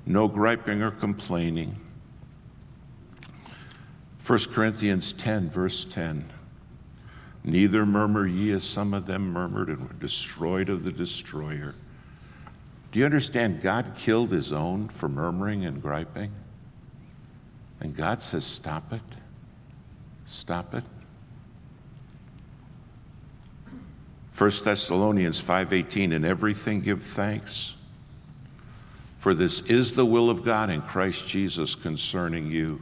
no 0.08 0.26
griping 0.26 0.82
or 0.82 0.90
complaining. 0.90 1.76
1 4.26 4.38
Corinthians 4.50 5.12
10, 5.12 5.50
verse 5.50 5.84
10. 5.84 6.24
Neither 7.44 7.84
murmur 7.84 8.26
ye 8.26 8.50
as 8.52 8.64
some 8.64 8.94
of 8.94 9.06
them 9.06 9.30
murmured 9.32 9.68
and 9.68 9.82
were 9.86 9.94
destroyed 10.00 10.70
of 10.70 10.82
the 10.82 10.90
destroyer. 10.90 11.74
Do 12.90 12.98
you 12.98 13.04
understand? 13.04 13.60
God 13.60 13.92
killed 13.94 14.32
his 14.32 14.50
own 14.50 14.88
for 14.88 15.10
murmuring 15.10 15.66
and 15.66 15.80
griping. 15.80 16.32
And 17.80 17.94
God 17.94 18.22
says, 18.22 18.44
Stop 18.44 18.92
it. 18.92 19.02
Stop 20.24 20.74
it. 20.74 20.84
1 24.36 24.50
Thessalonians 24.64 25.40
5:18 25.42 26.12
in 26.12 26.24
everything 26.24 26.80
give 26.80 27.02
thanks 27.02 27.74
for 29.28 29.34
this 29.34 29.60
is 29.66 29.92
the 29.92 30.06
will 30.06 30.30
of 30.30 30.42
God 30.42 30.70
in 30.70 30.80
Christ 30.80 31.28
Jesus 31.28 31.74
concerning 31.74 32.50
you. 32.50 32.80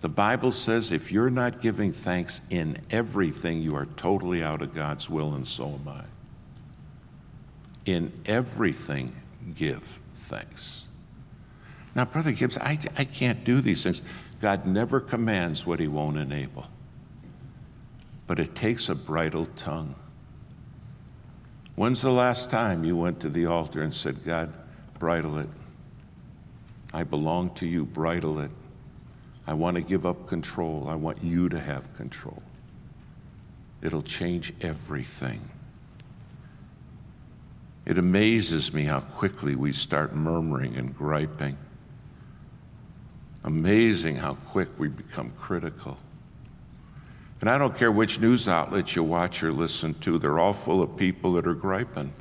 The 0.00 0.08
Bible 0.08 0.50
says 0.50 0.90
if 0.90 1.12
you're 1.12 1.30
not 1.30 1.60
giving 1.60 1.92
thanks 1.92 2.42
in 2.50 2.76
everything 2.90 3.62
you 3.62 3.76
are 3.76 3.86
totally 3.86 4.42
out 4.42 4.60
of 4.60 4.74
God's 4.74 5.08
will 5.08 5.34
and 5.34 5.46
so 5.46 5.66
am 5.66 5.86
I. 5.86 6.02
In 7.84 8.12
everything 8.26 9.14
give 9.54 10.00
thanks. 10.16 10.82
Now 11.94 12.06
brother 12.06 12.32
Gibbs 12.32 12.58
I, 12.58 12.80
I 12.98 13.04
can't 13.04 13.44
do 13.44 13.60
these 13.60 13.84
things. 13.84 14.02
God 14.40 14.66
never 14.66 14.98
commands 14.98 15.64
what 15.64 15.78
he 15.78 15.86
won't 15.86 16.16
enable. 16.16 16.66
But 18.26 18.40
it 18.40 18.56
takes 18.56 18.88
a 18.88 18.96
bridled 18.96 19.56
tongue. 19.56 19.94
When's 21.76 22.02
the 22.02 22.10
last 22.10 22.50
time 22.50 22.82
you 22.82 22.96
went 22.96 23.20
to 23.20 23.30
the 23.30 23.46
altar 23.46 23.82
and 23.82 23.94
said, 23.94 24.24
God, 24.24 24.52
bridle 24.98 25.38
it? 25.38 25.48
I 26.92 27.04
belong 27.04 27.50
to 27.54 27.66
you, 27.66 27.84
bridle 27.84 28.40
it. 28.40 28.50
I 29.46 29.54
want 29.54 29.76
to 29.76 29.82
give 29.82 30.06
up 30.06 30.26
control. 30.26 30.86
I 30.88 30.94
want 30.94 31.22
you 31.22 31.48
to 31.48 31.58
have 31.58 31.94
control. 31.94 32.42
It'll 33.82 34.02
change 34.02 34.52
everything. 34.62 35.48
It 37.84 37.98
amazes 37.98 38.72
me 38.72 38.82
how 38.82 39.00
quickly 39.00 39.54
we 39.54 39.72
start 39.72 40.14
murmuring 40.14 40.76
and 40.76 40.96
griping. 40.96 41.56
Amazing 43.44 44.16
how 44.16 44.34
quick 44.34 44.68
we 44.76 44.88
become 44.88 45.32
critical. 45.38 45.96
And 47.40 47.48
I 47.48 47.58
don't 47.58 47.76
care 47.76 47.92
which 47.92 48.18
news 48.18 48.48
outlets 48.48 48.96
you 48.96 49.04
watch 49.04 49.44
or 49.44 49.52
listen 49.52 49.94
to, 50.00 50.18
they're 50.18 50.40
all 50.40 50.52
full 50.52 50.82
of 50.82 50.96
people 50.96 51.34
that 51.34 51.46
are 51.46 51.54
griping. 51.54 52.12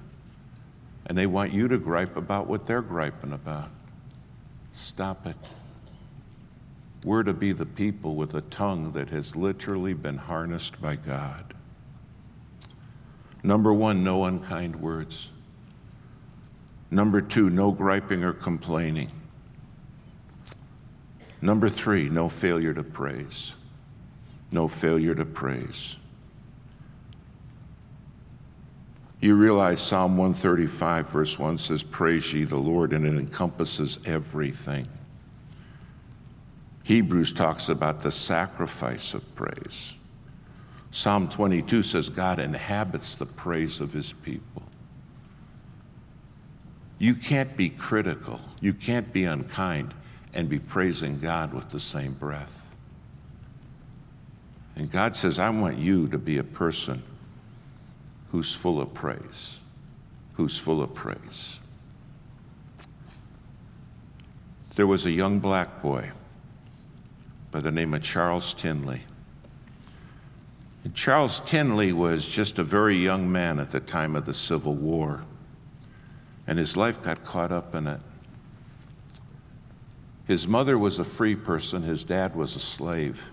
And 1.06 1.18
they 1.18 1.26
want 1.26 1.54
you 1.54 1.68
to 1.68 1.78
gripe 1.78 2.18
about 2.18 2.48
what 2.48 2.65
they're 2.65 2.82
griping 2.82 3.34
about. 3.34 3.70
Stop 4.74 5.28
it. 5.28 5.38
We're 7.04 7.24
to 7.24 7.34
be 7.34 7.52
the 7.52 7.65
people 7.65 8.15
with 8.15 8.34
a 8.34 8.41
tongue 8.41 8.91
that 8.94 9.10
has 9.12 9.36
literally 9.36 9.94
been 9.94 10.18
harnessed 10.18 10.82
by 10.82 10.96
God. 10.96 11.54
Number 13.44 13.72
one, 13.74 14.04
no 14.04 14.26
unkind 14.26 14.76
words. 14.76 15.32
Number 16.89 17.22
two, 17.22 17.50
no 17.50 17.72
griping 17.72 18.24
or 18.24 18.34
complaining. 18.34 19.12
Number 21.41 21.70
three, 21.70 22.10
no 22.10 22.28
failure 22.28 22.74
to 22.74 22.84
praise 22.84 23.54
no 24.56 24.68
failure 24.68 25.13
to 25.13 25.26
praise. 25.26 25.98
You 29.21 29.36
realize 29.36 29.82
Psalm 29.82 30.17
135, 30.17 31.10
verse 31.10 31.39
1 31.39 31.58
says, 31.58 31.84
Praise 31.84 32.34
ye 32.34 32.43
the 32.43 32.58
Lord, 32.58 32.93
and 32.93 33.06
it 33.06 33.17
encompasses 33.17 33.99
everything. 34.06 34.88
Hebrews 36.84 37.34
talks 37.34 37.69
about 37.69 38.01
the 38.01 38.12
sacrifice 38.12 39.13
of 39.13 39.36
praise. 39.36 39.95
Psalm 40.91 41.28
22 41.28 41.84
says, 41.84 42.10
God 42.10 42.39
inhabits 42.39 43.15
the 43.15 43.25
praise 43.25 43.82
of 43.82 43.91
his 43.91 44.13
people. 44.13 44.63
You 46.99 47.15
can't 47.15 47.58
be 47.58 47.69
critical, 47.69 48.39
you 48.62 48.73
can't 48.73 49.12
be 49.12 49.25
unkind, 49.25 49.93
and 50.34 50.47
be 50.47 50.60
praising 50.60 51.19
God 51.19 51.54
with 51.54 51.69
the 51.69 51.80
same 51.80 52.13
breath. 52.13 52.75
And 54.75 54.91
God 54.91 55.15
says, 55.15 55.39
I 55.39 55.49
want 55.49 55.78
you 55.78 56.08
to 56.10 56.17
be 56.17 56.38
a 56.38 56.43
person 56.43 57.01
who's 58.36 58.54
full 58.54 58.82
of 58.82 58.93
praise, 58.93 59.62
who's 60.34 60.58
full 60.58 60.82
of 60.82 60.93
praise. 60.93 61.58
There 64.76 64.88
was 64.88 65.06
a 65.06 65.12
young 65.12 65.39
black 65.39 65.82
boy 65.82 66.12
by 67.50 67.62
the 67.62 67.71
name 67.71 67.93
of 67.93 68.04
Charles 68.04 68.54
Tindley. 68.54 69.00
And 70.84 70.93
Charles 70.93 71.39
Tindley 71.39 71.93
was 71.93 72.28
just 72.28 72.60
a 72.60 72.63
very 72.63 72.98
young 72.98 73.32
man 73.32 73.58
at 73.58 73.71
the 73.71 73.80
time 73.80 74.17
of 74.17 74.26
the 74.26 74.34
Civil 74.34 74.74
War, 74.74 75.24
and 76.45 76.60
his 76.60 76.76
life 76.76 77.02
got 77.02 77.24
caught 77.24 77.54
up 77.54 77.74
in 77.74 77.88
it. 77.88 78.02
His 80.28 80.45
mother 80.45 80.78
was 80.78 81.00
a 81.00 81.06
free 81.06 81.38
person, 81.38 81.84
his 81.84 82.04
dad 82.04 82.36
was 82.36 82.58
a 82.58 82.60
slave. 82.60 83.32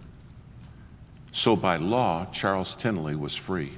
So, 1.33 1.57
by 1.57 1.79
law, 1.79 2.27
Charles 2.27 2.77
Tindley 2.77 3.17
was 3.17 3.35
free. 3.35 3.73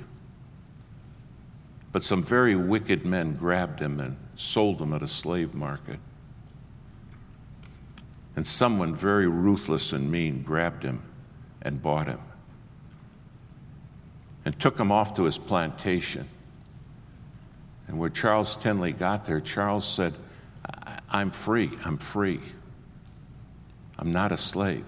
But 1.95 2.03
some 2.03 2.25
very 2.25 2.57
wicked 2.57 3.07
men 3.07 3.37
grabbed 3.37 3.79
him 3.79 4.01
and 4.01 4.17
sold 4.35 4.81
him 4.81 4.93
at 4.93 5.05
a 5.05 5.07
slave 5.07 5.55
market. 5.55 6.01
And 8.35 8.45
someone 8.45 8.97
very 8.97 9.29
ruthless 9.29 9.93
and 9.93 10.11
mean 10.11 10.43
grabbed 10.43 10.83
him 10.83 11.03
and 11.63 11.81
bought 11.81 12.09
him 12.09 12.19
and 14.45 14.59
took 14.59 14.77
him 14.77 14.91
off 14.91 15.15
to 15.15 15.23
his 15.23 15.39
plantation. 15.39 16.27
And 17.87 17.97
when 18.01 18.13
Charles 18.13 18.57
Tindley 18.57 18.91
got 18.91 19.25
there, 19.25 19.41
Charles 19.41 19.87
said, 19.87 20.15
I'm 21.09 21.31
free, 21.31 21.71
I'm 21.85 21.99
free. 21.99 22.41
I'm 24.01 24.13
not 24.13 24.33
a 24.33 24.37
slave. 24.37 24.85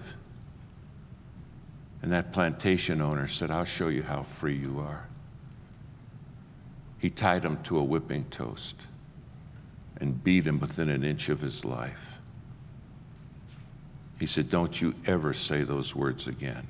And 2.01 2.11
that 2.11 2.33
plantation 2.33 2.99
owner 2.99 3.27
said, 3.27 3.49
I'll 3.49 3.63
show 3.63 3.87
you 3.87 4.03
how 4.03 4.23
free 4.23 4.57
you 4.57 4.79
are. 4.79 5.07
He 6.99 7.09
tied 7.09 7.43
him 7.43 7.61
to 7.63 7.77
a 7.77 7.83
whipping 7.83 8.25
toast 8.25 8.87
and 9.99 10.23
beat 10.23 10.45
him 10.45 10.59
within 10.59 10.89
an 10.89 11.03
inch 11.03 11.29
of 11.29 11.41
his 11.41 11.63
life. 11.63 12.19
He 14.19 14.25
said, 14.25 14.49
Don't 14.49 14.81
you 14.81 14.95
ever 15.05 15.33
say 15.33 15.61
those 15.61 15.95
words 15.95 16.27
again. 16.27 16.65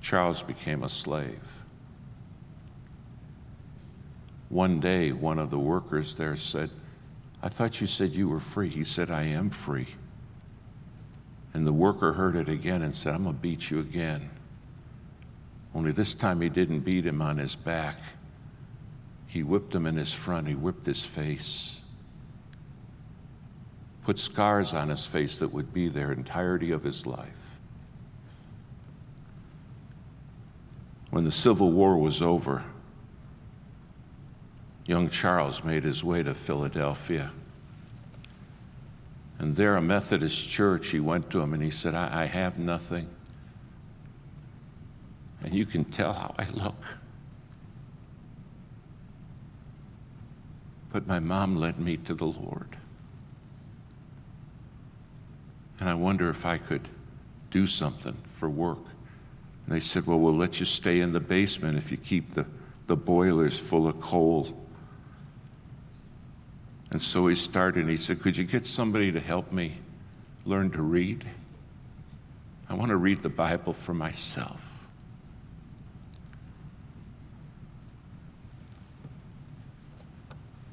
Charles 0.00 0.42
became 0.42 0.82
a 0.82 0.88
slave. 0.88 1.62
One 4.50 4.78
day, 4.78 5.12
one 5.12 5.38
of 5.38 5.50
the 5.50 5.58
workers 5.58 6.14
there 6.14 6.36
said, 6.36 6.70
I 7.42 7.48
thought 7.48 7.80
you 7.80 7.86
said 7.86 8.10
you 8.10 8.28
were 8.28 8.40
free. 8.40 8.68
He 8.68 8.84
said, 8.84 9.10
I 9.10 9.22
am 9.24 9.50
free. 9.50 9.86
And 11.54 11.66
the 11.66 11.72
worker 11.72 12.12
heard 12.12 12.36
it 12.36 12.48
again 12.48 12.82
and 12.82 12.94
said, 12.94 13.14
I'm 13.14 13.24
going 13.24 13.34
to 13.34 13.40
beat 13.40 13.70
you 13.70 13.80
again. 13.80 14.30
Only 15.74 15.90
this 15.90 16.14
time 16.14 16.40
he 16.40 16.48
didn't 16.48 16.80
beat 16.80 17.04
him 17.04 17.20
on 17.20 17.38
his 17.38 17.56
back. 17.56 17.98
He 19.26 19.42
whipped 19.42 19.74
him 19.74 19.86
in 19.86 19.96
his 19.96 20.12
front, 20.12 20.46
he 20.46 20.54
whipped 20.54 20.86
his 20.86 21.04
face, 21.04 21.80
put 24.04 24.18
scars 24.18 24.72
on 24.72 24.88
his 24.88 25.04
face 25.04 25.38
that 25.38 25.52
would 25.52 25.72
be 25.72 25.88
there 25.88 26.12
entirety 26.12 26.70
of 26.70 26.84
his 26.84 27.04
life. 27.04 27.58
When 31.10 31.24
the 31.24 31.32
Civil 31.32 31.72
War 31.72 31.96
was 31.96 32.22
over, 32.22 32.62
young 34.86 35.08
Charles 35.08 35.64
made 35.64 35.82
his 35.82 36.04
way 36.04 36.22
to 36.22 36.34
Philadelphia. 36.34 37.32
And 39.38 39.56
there, 39.56 39.76
a 39.76 39.82
Methodist 39.82 40.48
church, 40.48 40.90
he 40.90 41.00
went 41.00 41.30
to 41.30 41.40
him 41.40 41.54
and 41.54 41.62
he 41.62 41.70
said, 41.70 41.94
I, 41.94 42.22
I 42.22 42.24
have 42.26 42.58
nothing. 42.58 43.08
And 45.54 45.60
you 45.60 45.66
can 45.66 45.84
tell 45.84 46.12
how 46.12 46.34
I 46.36 46.48
look. 46.48 46.84
But 50.90 51.06
my 51.06 51.20
mom 51.20 51.54
led 51.54 51.78
me 51.78 51.96
to 51.98 52.14
the 52.14 52.26
Lord. 52.26 52.76
And 55.78 55.88
I 55.88 55.94
wonder 55.94 56.28
if 56.28 56.44
I 56.44 56.58
could 56.58 56.88
do 57.52 57.68
something 57.68 58.16
for 58.26 58.50
work. 58.50 58.80
And 59.64 59.76
they 59.76 59.78
said, 59.78 60.08
Well, 60.08 60.18
we'll 60.18 60.34
let 60.34 60.58
you 60.58 60.66
stay 60.66 60.98
in 60.98 61.12
the 61.12 61.20
basement 61.20 61.78
if 61.78 61.92
you 61.92 61.98
keep 61.98 62.34
the, 62.34 62.46
the 62.88 62.96
boilers 62.96 63.56
full 63.56 63.86
of 63.86 64.00
coal. 64.00 64.60
And 66.90 67.00
so 67.00 67.28
he 67.28 67.36
started 67.36 67.82
and 67.82 67.90
he 67.90 67.96
said, 67.96 68.18
Could 68.18 68.36
you 68.36 68.42
get 68.42 68.66
somebody 68.66 69.12
to 69.12 69.20
help 69.20 69.52
me 69.52 69.74
learn 70.46 70.72
to 70.72 70.82
read? 70.82 71.24
I 72.68 72.74
want 72.74 72.88
to 72.88 72.96
read 72.96 73.22
the 73.22 73.28
Bible 73.28 73.72
for 73.72 73.94
myself. 73.94 74.73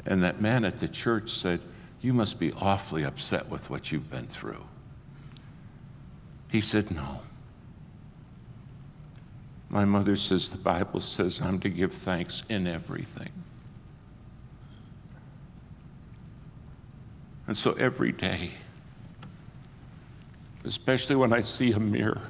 And 0.06 0.24
that 0.24 0.42
man 0.42 0.66
at 0.66 0.80
the 0.80 0.88
church 0.88 1.30
said, 1.30 1.62
You 2.02 2.14
must 2.14 2.40
be 2.40 2.54
awfully 2.54 3.04
upset 3.04 3.50
with 3.50 3.70
what 3.70 3.92
you've 3.92 4.10
been 4.10 4.28
through. 4.28 4.64
He 6.50 6.62
said, 6.62 6.92
No. 6.92 7.22
My 9.70 9.86
mother 9.86 10.18
says 10.18 10.50
the 10.50 10.58
Bible 10.58 11.00
says 11.00 11.40
I'm 11.40 11.58
to 11.60 11.70
give 11.70 11.94
thanks 11.94 12.44
in 12.50 12.68
everything. 12.68 13.30
And 17.48 17.58
so 17.58 17.72
every 17.74 18.12
day, 18.12 18.52
especially 20.66 21.16
when 21.16 21.32
I 21.32 21.40
see 21.40 21.72
a 21.72 21.80
mirror, 21.80 22.22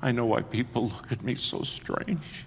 I 0.00 0.12
know 0.12 0.26
why 0.26 0.42
people 0.42 0.88
look 0.88 1.10
at 1.10 1.22
me 1.24 1.34
so 1.34 1.62
strange. 1.62 2.44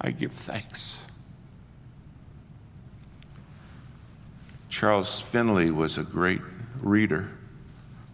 I 0.00 0.10
give 0.10 0.32
thanks. 0.32 1.06
Charles 4.68 5.20
Tindley 5.20 5.70
was 5.70 5.98
a 5.98 6.02
great 6.02 6.40
reader. 6.80 7.30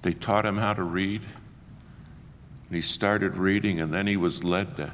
They 0.03 0.13
taught 0.13 0.45
him 0.45 0.57
how 0.57 0.73
to 0.73 0.83
read. 0.83 1.23
And 1.23 2.75
he 2.75 2.81
started 2.81 3.37
reading, 3.37 3.81
and 3.81 3.93
then 3.93 4.07
he 4.07 4.17
was 4.17 4.43
led 4.43 4.77
to 4.77 4.93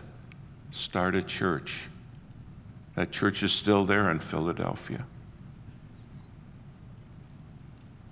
start 0.70 1.14
a 1.14 1.22
church. 1.22 1.88
That 2.94 3.11
church 3.11 3.42
is 3.42 3.52
still 3.52 3.87
there 3.87 4.11
in 4.11 4.18
Philadelphia. 4.18 5.07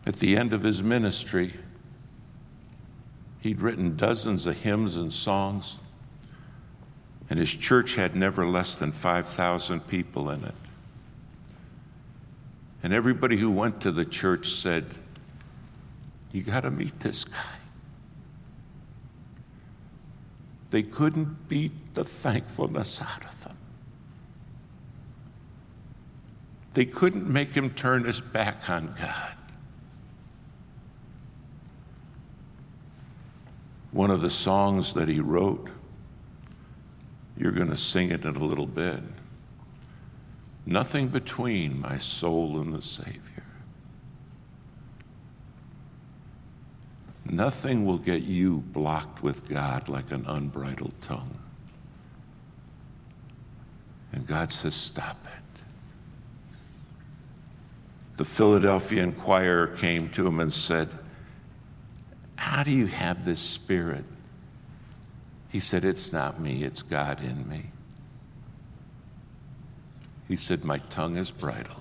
At 0.07 0.17
the 0.17 0.37
end 0.37 0.55
of 0.55 0.63
his 0.63 0.83
ministry, 0.83 1.53
he'd 3.41 3.61
written 3.61 3.97
dozens 3.97 4.47
of 4.47 4.63
hymns 4.63 4.97
and 4.97 5.13
songs, 5.13 5.79
and 7.31 7.39
his 7.39 7.55
church 7.55 7.95
had 7.95 8.17
never 8.17 8.45
less 8.45 8.75
than 8.75 8.91
5,000 8.91 9.87
people 9.87 10.31
in 10.31 10.45
it. 10.45 10.55
And 12.83 12.93
everybody 12.93 13.37
who 13.37 13.51
went 13.51 13.81
to 13.83 13.93
the 13.93 14.05
church 14.05 14.49
said, 14.49 14.85
You 16.33 16.43
got 16.43 16.63
to 16.63 16.71
meet 16.73 16.99
this 16.99 17.25
guy. 17.25 17.37
They 20.71 20.83
couldn't 20.83 21.49
beat 21.49 21.95
the 21.95 22.05
thankfulness 22.05 23.01
out 23.01 23.25
of 23.25 23.45
him. 23.45 23.57
They 26.75 26.87
couldn't 26.87 27.29
make 27.29 27.53
him 27.53 27.71
turn 27.71 28.05
his 28.05 28.21
back 28.21 28.69
on 28.71 28.95
God. 28.99 29.35
One 33.93 34.11
of 34.11 34.21
the 34.21 34.31
songs 34.31 34.95
that 34.95 35.09
he 35.09 35.21
wrote, 35.21 35.69
you're 37.41 37.53
going 37.53 37.71
to 37.71 37.77
sing 37.77 38.11
it 38.11 38.27
in 38.27 38.37
a 38.37 38.45
little 38.45 38.67
bit. 38.67 39.01
Nothing 40.67 41.09
between 41.09 41.81
my 41.81 41.97
soul 41.97 42.61
and 42.61 42.75
the 42.75 42.83
Savior. 42.83 43.45
Nothing 47.25 47.87
will 47.87 47.97
get 47.97 48.23
you 48.23 48.59
blocked 48.59 49.23
with 49.23 49.49
God 49.49 49.89
like 49.89 50.11
an 50.11 50.27
unbridled 50.27 50.93
tongue. 51.01 51.39
And 54.13 54.27
God 54.27 54.53
says, 54.53 54.75
Stop 54.75 55.17
it. 55.25 55.63
The 58.19 58.27
Philadelphia 58.27 59.03
Inquirer 59.03 59.69
came 59.69 60.11
to 60.11 60.27
him 60.27 60.41
and 60.41 60.53
said, 60.53 60.91
How 62.37 62.65
do 62.65 62.71
you 62.71 62.87
have 62.87 63.25
this 63.25 63.41
spirit? 63.41 64.05
He 65.51 65.61
said, 65.61 65.85
It's 65.85 66.13
not 66.13 66.41
me, 66.41 66.63
it's 66.63 66.83
God 66.83 67.21
in 67.23 67.49
me. 67.49 67.67
He 70.29 70.37
said, 70.37 70.65
My 70.65 70.79
tongue 70.79 71.17
is 71.17 71.31
bridled. 71.31 71.77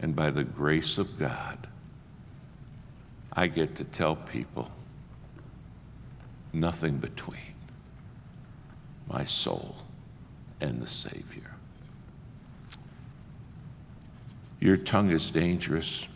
And 0.00 0.16
by 0.16 0.30
the 0.30 0.44
grace 0.44 0.96
of 0.96 1.18
God, 1.18 1.66
I 3.32 3.46
get 3.46 3.76
to 3.76 3.84
tell 3.84 4.16
people 4.16 4.70
nothing 6.52 6.96
between 6.96 7.54
my 9.08 9.24
soul 9.24 9.76
and 10.60 10.80
the 10.80 10.86
Savior. 10.86 11.50
Your 14.60 14.76
tongue 14.76 15.10
is 15.10 15.30
dangerous. 15.30 16.06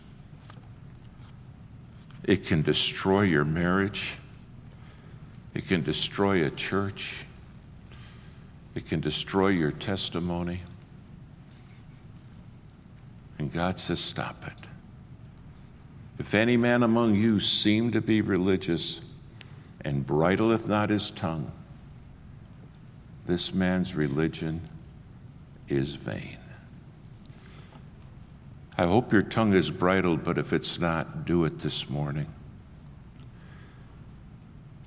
It 2.25 2.47
can 2.47 2.63
destroy 2.63 3.23
your 3.23 3.45
marriage. 3.45 4.17
It 5.55 5.67
can 5.67 5.83
destroy 5.83 6.47
a 6.47 6.51
church. 6.51 7.27
It 8.75 8.87
can 8.87 9.01
destroy 9.01 9.49
your 9.49 9.71
testimony. 9.73 10.61
And 13.39 13.53
God 13.53 13.79
says, 13.79 14.01
Stop 14.01 14.47
it. 14.47 14.69
If 16.19 16.35
any 16.35 16.57
man 16.57 16.83
among 16.83 17.15
you 17.17 17.41
seem 17.41 17.91
to 17.93 18.01
be 18.01 18.21
religious 18.21 19.01
and 19.85 20.07
bridleth 20.07 20.69
not 20.69 20.91
his 20.91 21.11
tongue, 21.11 21.51
this 23.27 23.53
man's 23.53 23.95
religion 23.95 24.69
is 25.69 25.95
vain. 25.95 26.39
I 28.79 28.87
hope 28.87 29.13
your 29.13 29.23
tongue 29.23 29.53
is 29.53 29.71
bridled, 29.71 30.25
but 30.25 30.39
if 30.39 30.53
it's 30.53 30.79
not, 30.79 31.25
do 31.25 31.45
it 31.45 31.61
this 31.61 31.91
morning. 31.91 32.27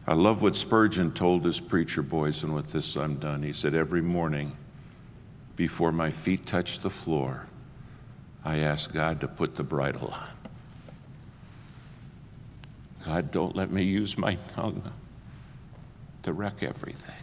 I 0.07 0.13
love 0.13 0.41
what 0.41 0.55
Spurgeon 0.55 1.11
told 1.13 1.43
his 1.43 1.59
preacher 1.59 2.03
boys, 2.03 2.43
and 2.43 2.53
with 2.53 2.71
this 2.71 2.95
I'm 2.95 3.15
done. 3.15 3.41
He 3.41 3.53
said, 3.53 3.73
Every 3.73 4.01
morning, 4.01 4.55
before 5.55 5.91
my 5.91 6.11
feet 6.11 6.45
touch 6.45 6.79
the 6.79 6.91
floor, 6.91 7.47
I 8.43 8.59
ask 8.59 8.93
God 8.93 9.19
to 9.21 9.27
put 9.27 9.55
the 9.55 9.63
bridle 9.63 10.13
on. 10.13 10.29
God, 13.03 13.31
don't 13.31 13.55
let 13.55 13.71
me 13.71 13.83
use 13.83 14.17
my 14.17 14.37
tongue 14.53 14.91
to 16.23 16.33
wreck 16.33 16.61
everything. 16.61 17.15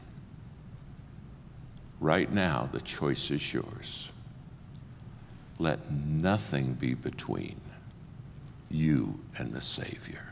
Right 2.00 2.32
now, 2.32 2.68
the 2.72 2.80
choice 2.80 3.30
is 3.30 3.54
yours. 3.54 4.10
Let 5.60 5.90
nothing 5.92 6.74
be 6.74 6.94
between 6.94 7.60
you 8.70 9.20
and 9.38 9.52
the 9.52 9.60
Savior. 9.60 10.31